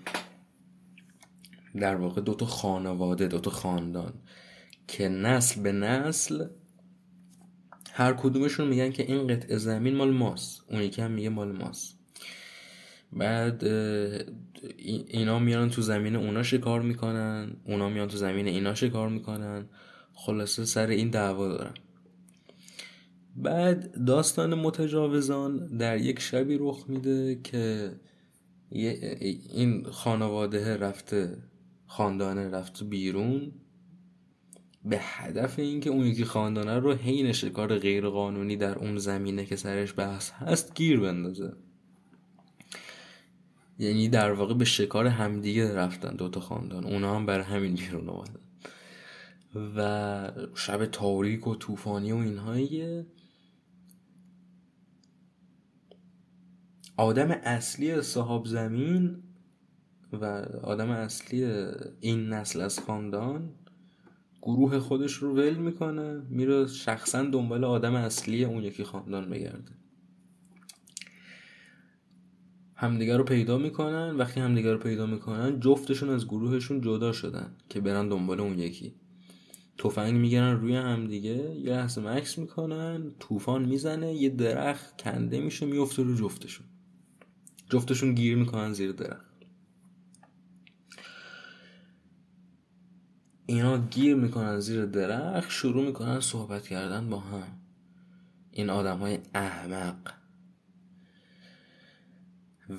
در 1.77 1.97
واقع 1.97 2.21
دو 2.21 2.35
تا 2.35 2.47
خانواده 2.47 3.27
دو 3.29 3.41
تا 3.41 3.51
خاندان. 3.51 4.13
که 4.89 5.09
نسل 5.09 5.63
به 5.63 5.73
نسل 5.73 6.47
هر 7.97 8.13
کدومشون 8.13 8.69
میگن 8.69 8.91
که 8.91 9.03
این 9.03 9.27
قطعه 9.27 9.57
زمین 9.57 9.97
مال 9.97 10.11
ماست. 10.11 10.65
اون 10.71 10.83
یکی 10.83 11.03
هم 11.03 11.11
میگه 11.11 11.29
مال 11.29 11.53
ماست. 11.53 11.99
بعد 13.13 13.65
اینا 15.09 15.39
میان 15.39 15.71
تو 15.71 15.83
زمین 15.83 16.17
اونا 16.17 16.43
شکار 16.43 16.83
می‌کنن. 16.83 17.57
اونا 17.65 17.89
میان 17.89 18.09
تو 18.09 18.17
زمین 18.17 18.47
اینا 18.47 18.75
شکار 18.75 19.09
می‌کنن. 19.09 19.67
خلاصه 20.13 20.65
سر 20.65 20.87
این 20.87 21.11
دعوا 21.11 21.49
دارن 21.49 21.75
بعد 23.37 24.05
داستان 24.05 24.55
متجاوزان 24.55 25.77
در 25.77 25.99
یک 25.99 26.21
شبی 26.21 26.57
رخ 26.61 26.85
میده 26.89 27.41
که 27.45 27.93
این 28.71 29.85
خانواده 29.85 30.77
رفته 30.77 31.39
خاندانه 31.87 32.49
رفته 32.49 32.85
بیرون. 32.85 33.53
به 34.85 34.99
هدف 35.01 35.59
اینکه 35.59 35.91
اون 35.91 36.07
یکی 36.07 36.25
خاندانه 36.25 36.79
رو 36.79 36.95
حین 36.95 37.33
شکار 37.33 37.79
غیر 37.79 38.09
قانونی 38.09 38.57
در 38.57 38.79
اون 38.79 38.99
زمینه 38.99 39.45
که 39.47 39.57
سرش 39.57 39.95
بحث 39.97 40.31
هست 40.31 40.75
گیر 40.75 41.01
بندازه. 41.01 41.53
یعنی 43.79 44.09
در 44.09 44.33
واقع 44.33 44.55
به 44.55 44.65
شکار 44.65 45.07
همدیگه 45.07 45.75
رفتن 45.75 46.17
دوتا 46.17 46.41
خاندان. 46.41 46.85
اونا 46.85 47.17
هم 47.17 47.27
بر 47.27 47.41
همین 47.41 47.75
بیرون 47.75 48.09
آمدن 48.09 48.41
و 49.77 50.33
شب 50.55 50.87
تاریک 50.87 51.47
و 51.47 51.55
طوفانی 51.55 52.13
و 52.13 52.17
اینهایی 52.17 53.05
آدم 56.97 57.31
اصلی 57.31 58.03
صاحب 58.03 58.47
زمین 58.47 59.23
و 60.13 60.25
آدم 60.63 60.91
اصلی 60.91 61.45
این 62.01 62.29
نسل 62.29 62.61
از 62.61 62.79
خاندان 62.79 63.55
گروه 64.45 64.79
خودش 64.79 65.13
رو 65.13 65.35
ول 65.35 65.55
می‌کنه 65.55 66.23
میره 66.29 66.67
شخصا 66.67 67.23
دنبال 67.23 67.65
آدم 67.65 67.95
اصلی 67.95 68.45
اون 68.45 68.65
یکی 68.65 68.85
خاندان 68.85 69.31
بگرده. 69.31 69.73
همدیگر 72.77 73.17
رو 73.17 73.25
پیدا 73.25 73.59
می‌کنن 73.59 74.17
وقتی 74.17 74.41
همدیگر 74.41 74.73
رو 74.73 74.79
پیدا 74.79 75.07
می‌کنن 75.07 75.61
جفتشون 75.61 76.09
از 76.09 76.27
گروهشون 76.27 76.81
جدا 76.81 77.13
شدن 77.13 77.57
که 77.69 77.81
برن 77.81 78.09
دنبال 78.09 78.41
اون 78.41 78.59
یکی. 78.59 78.95
تفنگ 79.79 80.15
می‌گیرن 80.15 80.61
روی 80.61 80.77
همدیگه 80.77 81.55
یه 81.55 81.71
لحظه 81.71 82.01
مکس 82.01 82.39
می‌کنن 82.39 83.13
طوفان 83.21 83.65
می‌زنه 83.65 84.15
یه 84.15 84.29
درخت 84.29 85.03
کنده 85.03 85.41
میشه 85.41 85.67
میفته 85.67 86.03
رو 86.03 86.15
جفتشون. 86.15 86.67
جفتشون 87.71 88.15
گیر 88.15 88.37
می‌کنن 88.37 88.73
زیر 88.73 88.93
درخت. 88.93 89.34
اینا 93.47 93.79
گیر 93.79 94.15
می‌کنن 94.15 94.61
زیر 94.61 94.85
درخت 94.85 95.51
شروع 95.51 95.87
می‌کنن 95.87 96.21
صحبت 96.21 96.69
کردن 96.69 97.11
با 97.11 97.21
هم. 97.21 97.49
این 98.51 98.71
آدم 98.71 98.99
های 98.99 99.19
احمق. 99.35 99.97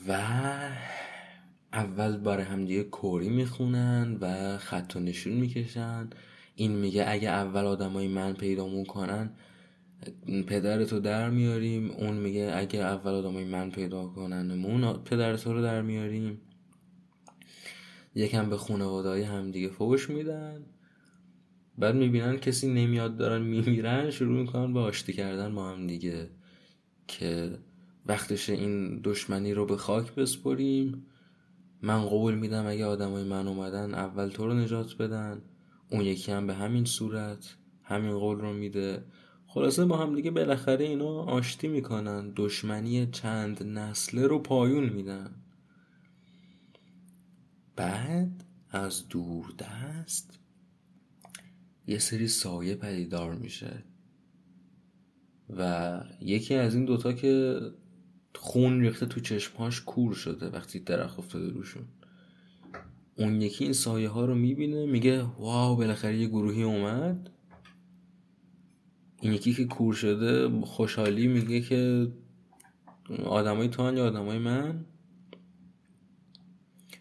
و 0.07 0.11
اول 1.73 2.17
برای 2.17 2.43
همدیگه 2.43 2.83
کوری 2.83 3.29
می‌خونن 3.29 4.17
و 4.21 4.57
خط 4.57 4.95
و 4.95 4.99
نشون 4.99 5.33
می‌کشن. 5.33 6.09
این 6.55 6.71
میگه 6.71 7.05
اگه 7.07 7.29
اول 7.29 7.65
آدمای 7.65 8.07
من 8.07 8.33
پیدا 8.33 8.83
کنن 8.83 9.29
پدرتو 10.47 10.99
در 10.99 11.29
میاریم. 11.29 11.91
اون 11.91 12.17
میگه 12.17 12.53
اگه 12.55 12.79
اول 12.79 13.11
آدمای 13.11 13.45
من 13.45 13.71
پیدا 13.71 14.07
کنن 14.07 14.55
مون 14.55 14.93
پدرتو 14.93 15.53
رو 15.53 15.61
در 15.61 15.81
میاریم. 15.81 16.41
یکم 18.15 18.49
به 18.49 18.57
خانواده 18.57 19.09
های 19.09 19.21
همدیگه 19.21 19.69
فوش 19.69 20.09
میدن. 20.09 20.65
بعد 21.77 21.95
می‌بینن 21.95 22.37
کسی 22.37 22.73
نمیاد 22.73 23.17
دارن 23.17 23.41
میمیرن 23.41 24.11
شروع 24.11 24.39
می‌کنن 24.39 24.73
به 24.73 24.79
آشتی 24.79 25.13
کردن 25.13 25.55
با 25.55 25.69
هم 25.69 25.87
دیگه 25.87 26.29
که 27.07 27.57
وقتش 28.05 28.49
این 28.49 29.01
دشمنی 29.03 29.53
رو 29.53 29.65
به 29.65 29.77
خاک 29.77 30.15
بسپریم. 30.15 31.05
من 31.81 32.05
قول 32.05 32.35
میدم 32.35 32.65
اگه 32.67 32.85
آدمای 32.85 33.23
من 33.23 33.47
اومدن 33.47 33.93
اول 33.93 34.29
تو 34.29 34.47
رو 34.47 34.53
نجات 34.53 34.97
بدن. 34.97 35.41
اون 35.91 36.01
یکی 36.01 36.31
هم 36.31 36.47
به 36.47 36.53
همین 36.53 36.85
صورت 36.85 37.55
همین 37.83 38.19
قول 38.19 38.39
رو 38.39 38.53
میده. 38.53 39.03
خلاصه 39.47 39.85
با 39.85 39.97
هم 39.97 40.15
دیگه 40.15 40.31
بالاخره 40.31 40.85
اینا 40.85 41.23
آشتی 41.23 41.67
می‌کنن. 41.67 42.33
دشمنی 42.35 43.07
چند 43.11 43.63
نسله 43.63 44.27
رو 44.27 44.39
پایون 44.39 44.89
میدن. 44.89 45.44
بعد 47.75 48.43
از 48.69 49.07
دور 49.07 49.53
دست 49.59 50.39
یه 51.87 51.99
سری 51.99 52.27
سایه 52.27 52.75
پدیدار 52.75 53.35
میشه 53.35 53.83
و 55.49 56.01
یکی 56.21 56.55
از 56.55 56.75
این 56.75 56.85
دوتا 56.85 57.13
که 57.13 57.59
خون 58.35 58.81
ریخته 58.81 59.05
تو 59.05 59.19
چشمهاش 59.19 59.81
کور 59.81 60.13
شده 60.13 60.49
وقتی 60.49 60.79
درخت 60.79 61.19
افتاده 61.19 61.49
روشون. 61.49 61.83
اون 63.17 63.41
یکی 63.41 63.63
این 63.63 63.73
سایه 63.73 64.09
ها 64.09 64.25
رو 64.25 64.35
می‌بینه 64.35 64.85
میگه 64.85 65.21
واو 65.21 65.77
بالاخره 65.77 66.17
یه 66.17 66.27
گروهی 66.27 66.63
اومد. 66.63 67.29
این 69.21 69.33
یکی 69.33 69.53
که 69.53 69.65
کور 69.65 69.93
شده 69.93 70.61
خوشحالی 70.61 71.27
میگه 71.27 71.61
که 71.61 72.11
آدمای 73.25 73.67
تو 73.67 73.93
یا 73.93 74.05
آدمای 74.05 74.39
من؟ 74.39 74.85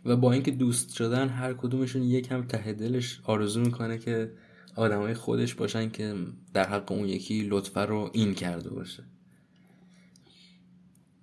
و 0.04 0.16
با 0.16 0.32
اینکه 0.32 0.50
دوست 0.50 0.94
شدن 0.94 1.28
هر 1.28 1.54
کدومشون 1.54 2.02
یکم 2.02 2.42
ته 2.42 2.72
دلش 2.72 3.20
آرزو 3.24 3.60
می‌کنه 3.60 3.98
که 3.98 4.32
آدمای 4.76 5.14
خودش 5.14 5.54
باشن 5.54 5.90
که 5.90 6.14
در 6.54 6.68
حق 6.68 6.92
اون 6.92 7.08
یکی 7.08 7.42
لطفه 7.42 7.80
رو 7.80 8.10
این 8.12 8.34
کرده 8.34 8.70
باشه. 8.70 9.04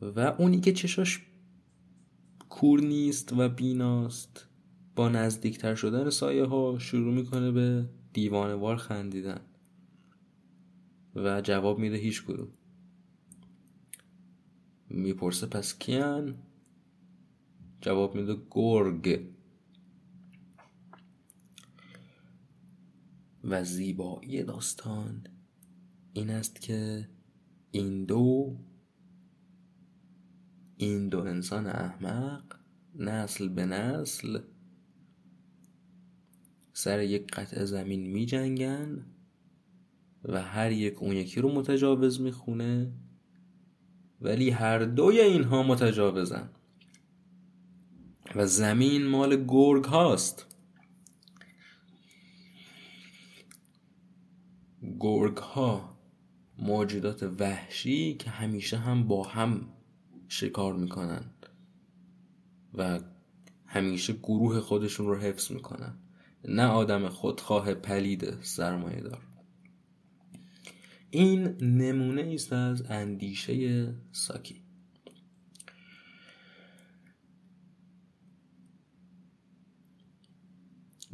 و 0.01 0.19
اونی 0.19 0.59
که 0.59 0.73
چشاش 0.73 1.25
کور 2.49 2.81
نیست 2.81 3.33
و 3.33 3.49
بیناست 3.49 4.47
با 4.95 5.09
نزدیکتر 5.09 5.75
شدن 5.75 6.09
سایه 6.09 6.45
ها 6.45 6.79
شروع 6.79 7.13
می‌کنه 7.13 7.51
به 7.51 7.89
دیوانوار 8.13 8.75
خندیدن 8.75 9.41
و 11.15 11.41
جواب 11.41 11.79
میده 11.79 11.97
هیچ 11.97 12.25
کدوم. 12.25 12.47
می‌پرسه 14.89 15.47
پس 15.47 15.79
کیان؟ 15.79 16.35
جواب 17.81 18.15
میده 18.15 18.37
گرگ. 18.51 19.27
و 23.43 23.63
زیبایی 23.63 24.43
داستان 24.43 25.27
این 26.13 26.29
است 26.29 26.61
که 26.61 27.09
این 27.71 28.05
دو 28.05 28.57
این 30.77 31.09
دو 31.09 31.19
انسان 31.19 31.67
احمق 31.67 32.43
نسل 32.95 33.47
به 33.47 33.65
نسل 33.65 34.39
سر 36.73 37.03
یک 37.03 37.31
قطع 37.31 37.65
زمین 37.65 38.07
می 38.07 38.25
جنگن 38.25 39.05
و 40.23 40.41
هر 40.41 40.71
یک 40.71 41.01
اون 41.01 41.15
یکی 41.15 41.41
رو 41.41 41.53
متجاوز 41.53 42.21
می‌خونه 42.21 42.93
ولی 44.21 44.49
هر 44.49 44.79
دوی 44.79 45.19
اینها 45.19 45.63
متجاوزن. 45.63 46.49
و 48.35 48.47
زمین 48.47 49.07
مال 49.07 49.45
گرگ 49.47 49.85
هاست. 49.85 50.45
گرگ 54.99 55.37
ها 55.37 55.97
موجودات 56.57 57.23
وحشی 57.23 58.13
که 58.13 58.29
همیشه 58.29 58.77
هم 58.77 59.07
با 59.07 59.23
هم 59.23 59.67
شکار 60.27 60.73
می‌کنن 60.73 61.25
و 62.73 62.99
همیشه 63.65 64.13
گروه 64.13 64.59
خودشون 64.59 65.07
رو 65.07 65.15
حفظ 65.15 65.51
می‌کنن. 65.51 65.93
نه 66.45 66.65
آدم 66.65 67.09
خودخواه 67.09 67.73
پلید 67.73 68.41
سرمایه 68.41 69.01
دار 69.01 69.21
این 71.09 71.43
نمونه 71.61 72.31
است 72.33 72.53
از 72.53 72.83
اندیشه 72.89 73.87
ساکی. 74.11 74.60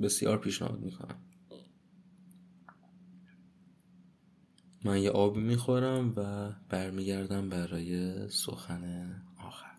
بسیار 0.02 0.38
پیشنهاد 0.38 0.80
می‌کنم. 0.80 1.22
من 4.86 5.02
یه 5.02 5.10
آبی 5.10 5.39
می‌خورم 5.41 6.14
و 6.16 6.52
برمیگردم 6.70 7.50
برای 7.50 8.30
سخن 8.30 9.16
آخر. 9.38 9.78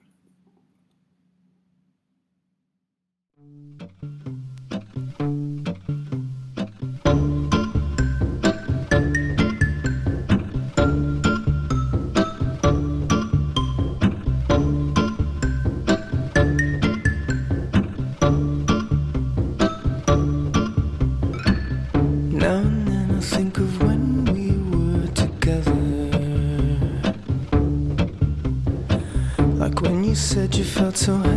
so 30.97 31.28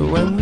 So 0.00 0.06
when 0.08 0.39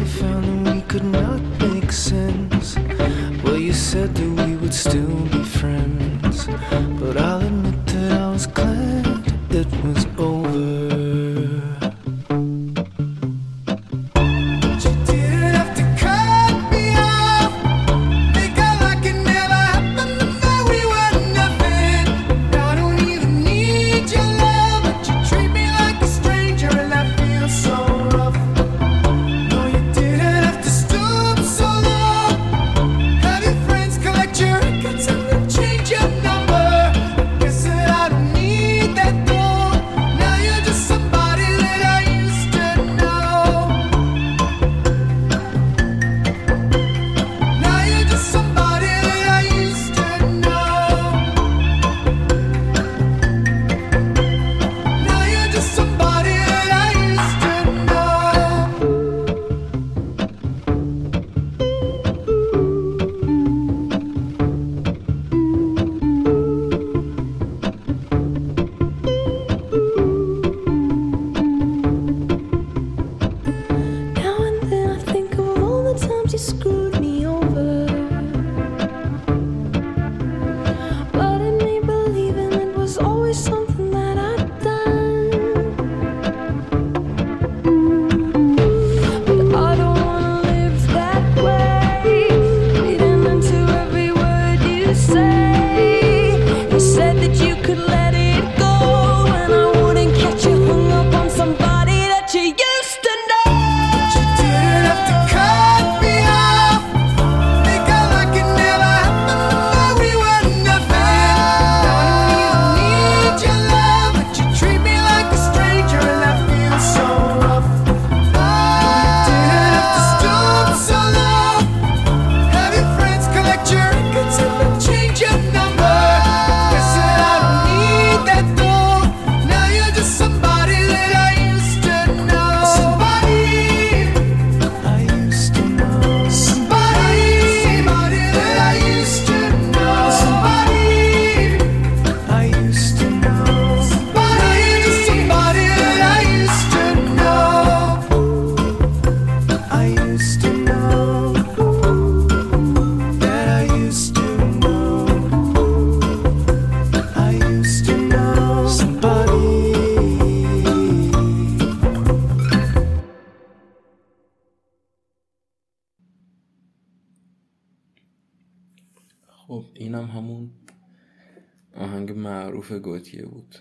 معروف 172.70 172.82
گوتیه 172.82 173.22
بود. 173.22 173.54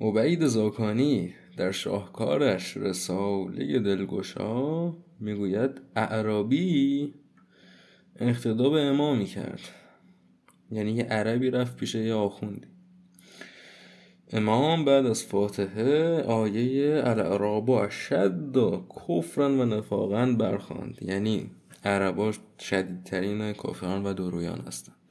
عبید 0.00 0.46
زاکانی 0.46 1.34
در 1.56 1.70
شاهکارش 1.70 2.76
رساله 2.76 3.78
دلگشا 3.78 4.94
می‌گوید 5.20 5.80
اعرابی 5.96 7.14
اقتدا 8.16 8.70
به 8.70 8.80
امامی 8.80 9.24
کرد. 9.24 9.60
یعنی 10.70 10.92
یه 10.92 11.04
عربی 11.04 11.50
رفت 11.50 11.76
پیش 11.76 11.94
یه 11.94 12.14
آخوندی. 12.14 12.66
امام 14.32 14.84
بعد 14.84 15.06
از 15.06 15.24
فاتحه 15.24 16.22
آیه 16.22 17.02
الاعراب 17.04 17.68
و 17.68 17.72
اشد 17.72 18.56
و 18.56 18.86
کفرن 18.96 19.60
و 19.60 19.64
نفاقن 19.64 20.36
برخواند 20.36 20.98
یعنی 21.02 21.50
عربا 21.84 22.32
شدیدترین 22.60 23.52
کافران 23.52 24.06
و 24.06 24.12
درویان 24.12 24.60
هستند 24.60 25.01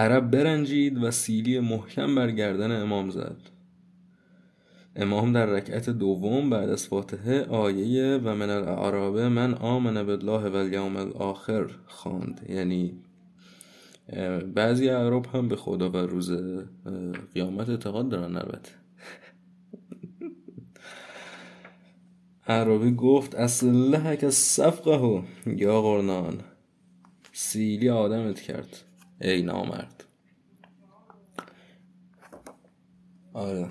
عرب 0.00 0.30
برنجید 0.30 1.02
و 1.02 1.10
سیلی 1.10 1.60
محکم 1.60 2.14
بر 2.14 2.30
گردن 2.30 2.82
امام 2.82 3.10
زد. 3.10 3.36
امام 4.96 5.32
در 5.32 5.46
رکعت 5.46 5.90
دوم 5.90 6.50
بعد 6.50 6.68
از 6.70 6.86
فاتحه 6.86 7.42
آیه 7.42 8.20
و 8.24 8.34
من 8.34 8.50
الاعراب 8.50 9.18
من 9.18 9.54
آمن 9.54 10.06
بالله 10.06 10.48
و 10.48 10.56
الیوم 10.56 10.96
الاخر 10.96 11.70
خواند. 11.86 12.46
یعنی 12.48 12.94
بعضی 14.54 14.88
اعراب 14.88 15.26
هم 15.26 15.48
به 15.48 15.56
خدا 15.56 15.90
و 15.90 15.96
روز 15.96 16.32
قیامت 17.34 17.68
اعتقاد 17.68 18.08
دارن 18.08 18.36
البته. 18.36 18.72
عربی 22.46 22.94
گفت 22.94 23.34
اصله 23.34 24.16
که 24.16 24.30
صفقه 24.30 25.22
یا 25.46 25.82
قرنان. 25.82 26.40
سیلی 27.32 27.88
آدمت 27.88 28.40
کرد. 28.40 28.89
ای 29.20 29.42
نامرد. 29.42 30.04
آره. 33.32 33.68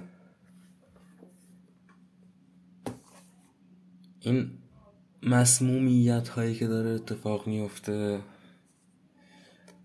این 4.20 4.52
مسمومیت 5.24 6.28
هایی 6.28 6.56
که 6.56 6.68
داره 6.68 6.90
اتفاق 6.90 7.48
میفته 7.48 8.20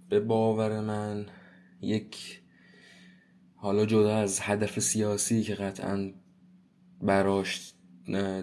به 0.08 0.20
باور 0.20 0.80
من 0.80 1.26
یک 1.80 2.40
حالا 3.56 3.86
جدا 3.86 4.16
از 4.16 4.40
هدف 4.42 4.78
سیاسی 4.78 5.42
که 5.42 5.54
قطعا 5.54 6.12
براش 7.02 7.74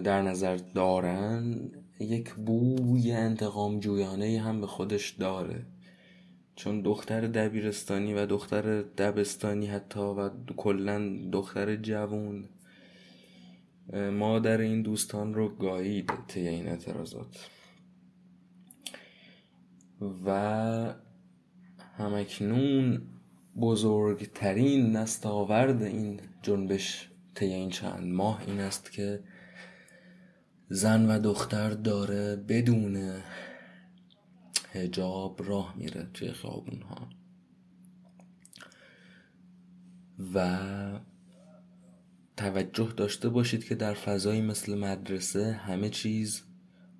در 0.04 0.22
نظر 0.22 0.56
دارن 0.56 1.70
یک 2.00 2.34
بوی 2.34 3.12
انتقام 3.12 3.80
جویانه 3.80 4.40
هم 4.40 4.60
به 4.60 4.66
خودش 4.66 5.10
داره. 5.10 5.66
چون 6.62 6.80
دختر 6.80 7.20
دبیرستانی 7.20 8.14
و 8.14 8.26
دختر 8.26 8.82
دبستانی 8.82 9.66
حتی 9.66 10.00
و 10.00 10.30
کلا 10.56 11.18
دختر 11.32 11.76
جوون 11.76 12.44
مادر 14.12 14.60
این 14.60 14.82
دوستان 14.82 15.34
رو 15.34 15.48
گایید 15.48 16.10
طی 16.28 16.48
این 16.48 16.68
اعتراضات. 16.68 17.50
و 20.26 20.94
همکنون 21.98 23.02
بزرگترین 23.60 24.96
نستاورد 24.96 25.82
این 25.82 26.20
جنبش 26.42 27.10
طی 27.34 27.46
این 27.46 27.70
چند 27.70 28.12
ماه 28.12 28.42
این 28.46 28.60
است 28.60 28.92
که 28.92 29.20
زن 30.68 31.06
و 31.06 31.18
دختر 31.18 31.70
داره 31.70 32.36
بدون 32.36 33.22
هجاب 34.72 35.42
راه 35.48 35.74
میره 35.76 36.08
توی 36.14 36.32
خیابون 36.32 36.82
ها 36.82 37.08
و 40.34 41.00
توجه 42.36 42.92
داشته 42.96 43.28
باشید 43.28 43.64
که 43.64 43.74
در 43.74 43.94
فضایی 43.94 44.40
مثل 44.40 44.78
مدرسه 44.78 45.52
همه 45.52 45.90
چیز 45.90 46.42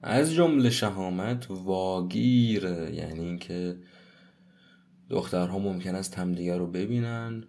از 0.03 0.33
جمله 0.33 0.70
شهامت 0.70 1.51
واگیره. 1.51 2.95
یعنی 2.95 3.25
اینکه 3.25 3.77
دخترها 5.11 5.59
ممکن 5.59 5.95
است 5.95 6.18
همدیگر 6.18 6.59
رو 6.59 6.66
ببینن 6.66 7.45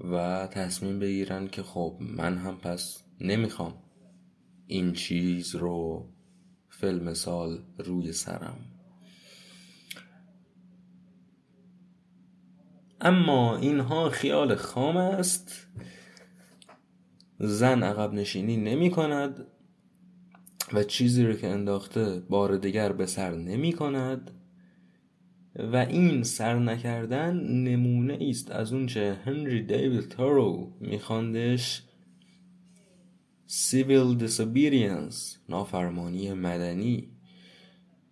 و 0.00 0.46
تصمیم 0.46 0.98
بگیرن 0.98 1.48
که 1.48 1.62
خب 1.62 1.96
من 2.00 2.38
هم 2.38 2.56
پس 2.56 3.02
نمی‌خوام 3.20 3.74
این 4.66 4.92
چیز 4.92 5.54
رو 5.54 6.08
فیلم 6.68 7.14
سال 7.14 7.64
روی 7.78 8.12
سرم. 8.12 8.58
اما 13.00 13.56
اینها 13.56 14.10
خیال 14.10 14.54
خام 14.54 14.96
است. 14.96 15.66
زن 17.38 17.82
عقب 17.82 18.12
نشینی 18.12 18.56
نمی 18.56 18.90
کند 18.90 19.46
و 20.72 20.82
چیزی 20.82 21.24
رو 21.26 21.34
که 21.34 21.48
انداخته 21.48 22.22
بار 22.30 22.56
دیگر 22.56 22.92
به 22.92 23.06
سر 23.06 23.34
نمی 23.34 23.72
کند 23.72 24.30
و 25.56 25.76
این 25.76 26.22
سر 26.22 26.58
نکردن 26.58 27.36
نمونه 27.40 28.18
است 28.20 28.50
از 28.50 28.72
اونچه 28.72 29.16
هنری 29.24 29.62
دیوید 29.62 30.08
تارو 30.08 30.72
میخواندش. 30.80 31.82
Civil 33.48 34.20
disobedience 34.20 35.38
نافرمانی 35.48 36.32
مدنی 36.32 37.08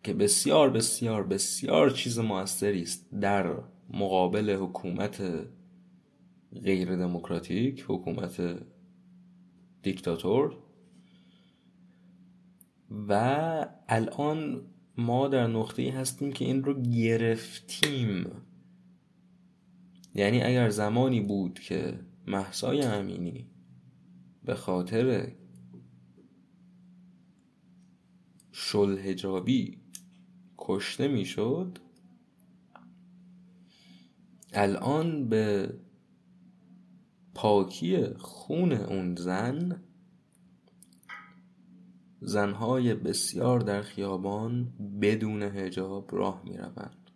که 0.02 0.14
بسیار 0.14 0.70
بسیار 0.70 1.26
بسیار 1.26 1.90
چیز 1.90 2.18
موثری 2.18 2.82
است 2.82 3.10
در 3.20 3.54
مقابل 3.90 4.50
حکومت 4.50 5.22
غیر 6.62 6.96
دموکراتیک 6.96 7.84
حکومت 7.88 8.58
دیکتاتور. 9.82 10.58
و 13.08 13.12
الان 13.88 14.66
ما 14.96 15.28
در 15.28 15.46
نقطه 15.46 15.90
هستیم 15.90 16.32
که 16.32 16.44
این 16.44 16.64
رو 16.64 16.82
گرفتیم. 16.82 18.26
یعنی 20.14 20.42
اگر 20.42 20.70
زمانی 20.70 21.20
بود 21.20 21.58
که 21.58 22.00
محسای 22.26 22.82
امینی 22.82 23.50
به 24.44 24.54
خاطر 24.54 25.32
شلحجابی 28.52 29.78
کشته 30.58 31.08
می‌شد 31.08 31.78
الان 34.56 35.28
به 35.28 35.74
پاکی 37.34 38.06
خون 38.14 38.72
اون 38.72 39.14
زن 39.14 39.82
زنهای 42.20 42.94
بسیار 42.94 43.60
در 43.60 43.82
خیابان 43.82 44.72
بدون 45.02 45.42
هجاب 45.42 46.08
راه 46.12 46.42
می 46.44 46.56
روند. 46.56 47.10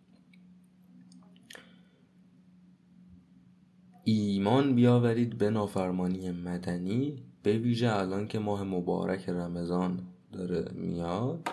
ایمان 4.03 4.75
بیاورید 4.75 5.37
به 5.37 5.49
نافرمانی 5.49 6.31
مدنی 6.31 7.23
به 7.43 7.57
ویژه 7.57 7.95
الان 7.95 8.27
که 8.27 8.39
ماه 8.39 8.63
مبارک 8.63 9.29
رمضان 9.29 9.99
داره 10.31 10.71
میاد 10.73 11.47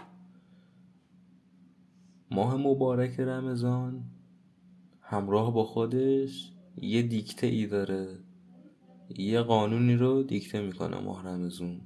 ماه 2.30 2.56
مبارک 2.56 3.20
رمضان 3.20 4.04
همراه 5.10 5.54
با 5.54 5.64
خودش 5.64 6.52
یه 6.76 7.02
دیکته 7.02 7.46
ای 7.46 7.66
داره. 7.66 8.18
یه 9.16 9.40
قانونی 9.40 9.96
رو 9.96 10.22
دیکته 10.22 10.60
می‌کنه 10.60 11.00
ماه 11.00 11.26
رمضان 11.26 11.80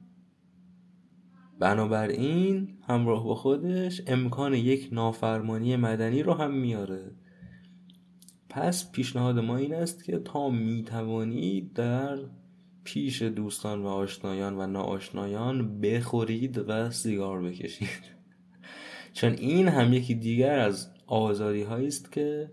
بنابراین 1.59 2.79
همراه 2.89 3.25
با 3.25 3.35
خودش 3.35 4.03
امکان 4.07 4.55
یک 4.55 4.89
نافرمانی 4.93 5.77
مدنی 5.77 6.23
رو 6.23 6.35
هم 6.35 6.55
میاره. 6.55 7.11
پس 8.49 8.93
پیشنهاد 8.93 9.39
ما 9.39 9.57
این 9.57 9.75
است 9.75 10.05
که 10.05 10.19
تا 10.19 10.51
می‌توانید 10.51 11.73
در 11.73 12.19
پیش 12.85 13.23
دوستان 13.23 13.83
و 13.83 13.87
آشنایان 13.87 14.59
و 14.59 14.67
ناآشنایان 14.67 15.81
بخورید 15.81 16.59
و 16.69 16.91
سیگار 16.91 17.43
بکشید. 17.43 18.13
چون 19.13 19.33
این 19.33 19.69
هم 19.69 19.93
یکی 19.93 20.15
دیگر 20.15 20.59
از 20.59 20.91
آزادی 21.07 21.63
است 21.63 22.13
که 22.13 22.51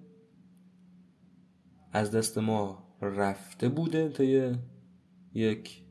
از 1.91 2.11
دست 2.11 2.37
ما 2.37 2.83
رفته 3.01 3.69
بوده 3.69 4.09
تا 4.09 4.23
یک 5.33 5.83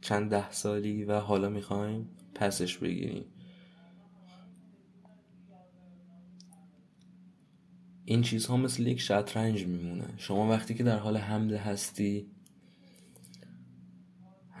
چند 0.00 0.30
ده 0.30 0.50
سالی 0.50 1.04
و 1.04 1.18
حالا 1.20 1.48
می‌خوایم 1.48 2.08
پسش 2.34 2.78
بگیریم. 2.78 3.24
این 8.04 8.22
چیزها 8.22 8.56
مثل 8.56 8.86
یک 8.86 9.00
شطرنج 9.00 9.66
میمونه. 9.66 10.14
شما 10.16 10.48
وقتی 10.48 10.74
که 10.74 10.82
در 10.84 10.98
حال 10.98 11.16
حمله 11.16 11.58
هستی 11.58 12.26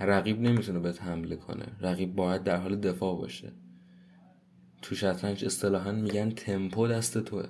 رقیب 0.00 0.40
نمی‌تونه 0.40 0.78
بهت 0.78 1.02
حمله 1.02 1.36
کنه. 1.36 1.76
رقیب 1.80 2.14
باید 2.14 2.42
در 2.42 2.56
حال 2.56 2.76
دفاع 2.76 3.16
باشه. 3.16 3.52
تو 4.82 4.94
شطرنج 4.94 5.44
اصطلاحا 5.44 5.92
میگن 5.92 6.30
تمپو 6.30 6.88
دست 6.88 7.18
توه. 7.18 7.48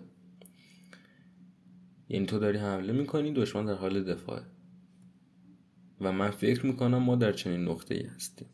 یعنی 2.08 2.26
تو 2.26 2.38
داری 2.38 2.58
حمله 2.58 2.92
می‌کنی 2.92 3.32
دشمن 3.32 3.66
در 3.66 3.74
حال 3.74 4.04
دفاعه. 4.04 4.42
و 6.00 6.12
من 6.12 6.30
فکر 6.30 6.66
می‌کنم 6.66 6.98
ما 6.98 7.16
در 7.16 7.32
چنین 7.32 7.60
نقطه 7.60 7.94
ای 7.94 8.02
هستیم. 8.02 8.48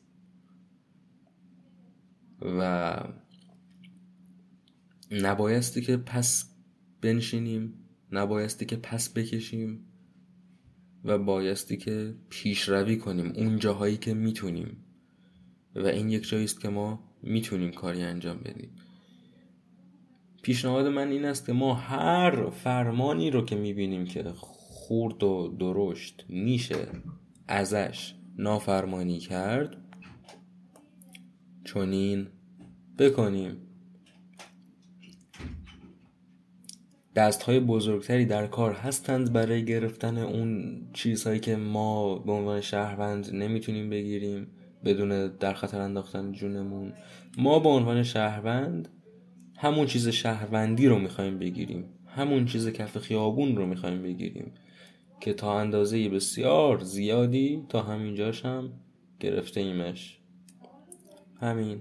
و 2.40 2.94
نبایستی 5.10 5.80
که 5.80 5.96
پس 5.96 6.54
بنشینیم 7.00 7.74
نبایستی 8.12 8.66
که 8.66 8.76
پس 8.76 9.12
بکشیم 9.12 9.86
و 11.04 11.18
بایستی 11.18 11.76
که 11.76 12.14
پیشروی 12.28 12.96
کنیم 12.96 13.32
اون 13.36 13.58
جاهایی 13.58 13.96
که 13.96 14.14
می‌تونیم. 14.14 14.76
و 15.74 15.86
این 15.86 16.10
یک 16.10 16.28
جایی 16.28 16.44
است 16.44 16.60
که 16.60 16.68
ما 16.68 17.12
می‌تونیم 17.22 17.70
کاری 17.70 18.02
انجام 18.02 18.38
بدیم. 18.38 18.70
پیشنهاد 20.42 20.86
من 20.86 21.08
این 21.08 21.24
است 21.24 21.46
که 21.46 21.52
ما 21.52 21.74
هر 21.74 22.50
فرمانی 22.50 23.30
رو 23.30 23.44
که 23.44 23.56
می‌بینیم 23.56 24.04
که 24.04 24.22
خورد 24.36 25.22
و 25.22 25.56
درشت 25.58 26.24
میشه 26.28 26.88
ازش 27.48 28.14
نافرمانی 28.38 29.18
کرد 29.18 29.76
چونین 31.64 32.26
بکنیم. 32.98 33.56
دست 37.14 37.42
های 37.42 37.60
بزرگتری 37.60 38.26
در 38.26 38.46
کار 38.46 38.72
هستند 38.72 39.32
برای 39.32 39.64
گرفتن 39.64 40.18
اون 40.18 40.80
چیزهایی 40.92 41.40
که 41.40 41.56
ما 41.56 42.18
به 42.18 42.32
عنوان 42.32 42.60
شهروند 42.60 43.34
نمی‌تونیم 43.34 43.90
بگیریم 43.90 44.46
بدون 44.84 45.28
در 45.28 45.54
خطر 45.54 45.80
انداختن 45.80 46.32
جونمون. 46.32 46.92
ما 47.38 47.58
به 47.58 47.68
عنوان 47.68 48.02
شهروند 48.02 48.88
همون 49.62 49.86
چیز 49.86 50.08
شهروندی 50.08 50.86
رو 50.86 50.98
می‌خوایم 50.98 51.38
بگیریم. 51.38 51.84
همون 52.06 52.44
چیز 52.44 52.68
کف 52.68 52.98
خیابون 52.98 53.56
رو 53.56 53.66
می‌خوایم 53.66 54.02
بگیریم. 54.02 54.52
که 55.20 55.32
تا 55.32 55.60
اندازه 55.60 56.08
بسیار 56.08 56.78
زیادی 56.78 57.66
تا 57.68 57.82
همینجاش 57.82 58.44
هم 58.44 58.72
گرفته 59.20 59.60
ایمش 59.60 60.18
همین. 61.40 61.80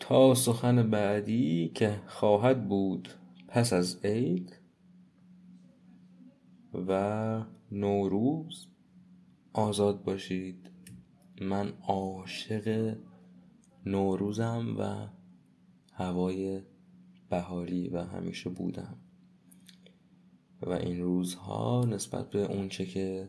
تا 0.00 0.34
سخن 0.34 0.90
بعدی 0.90 1.70
که 1.74 2.00
خواهد 2.06 2.68
بود 2.68 3.08
پس 3.48 3.72
از 3.72 4.04
عید 4.04 4.58
و 6.88 7.42
نوروز 7.72 8.66
آزاد 9.52 10.04
باشید. 10.04 10.70
من 11.40 11.72
عاشق 11.82 12.96
نوروزم 13.86 14.76
و 14.78 15.08
هوای 15.92 16.62
بهاری 17.30 17.88
و 17.88 18.04
همیشه 18.04 18.50
بودم. 18.50 18.96
و 20.62 20.70
این 20.70 21.02
روزها 21.02 21.84
نسبت 21.84 22.30
به 22.30 22.38
اونچه 22.38 22.86
که 22.86 23.28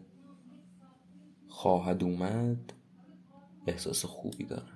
خواهد 1.48 2.04
اومد 2.04 2.74
احساس 3.68 4.06
خوبی 4.06 4.44
دارم. 4.44 4.75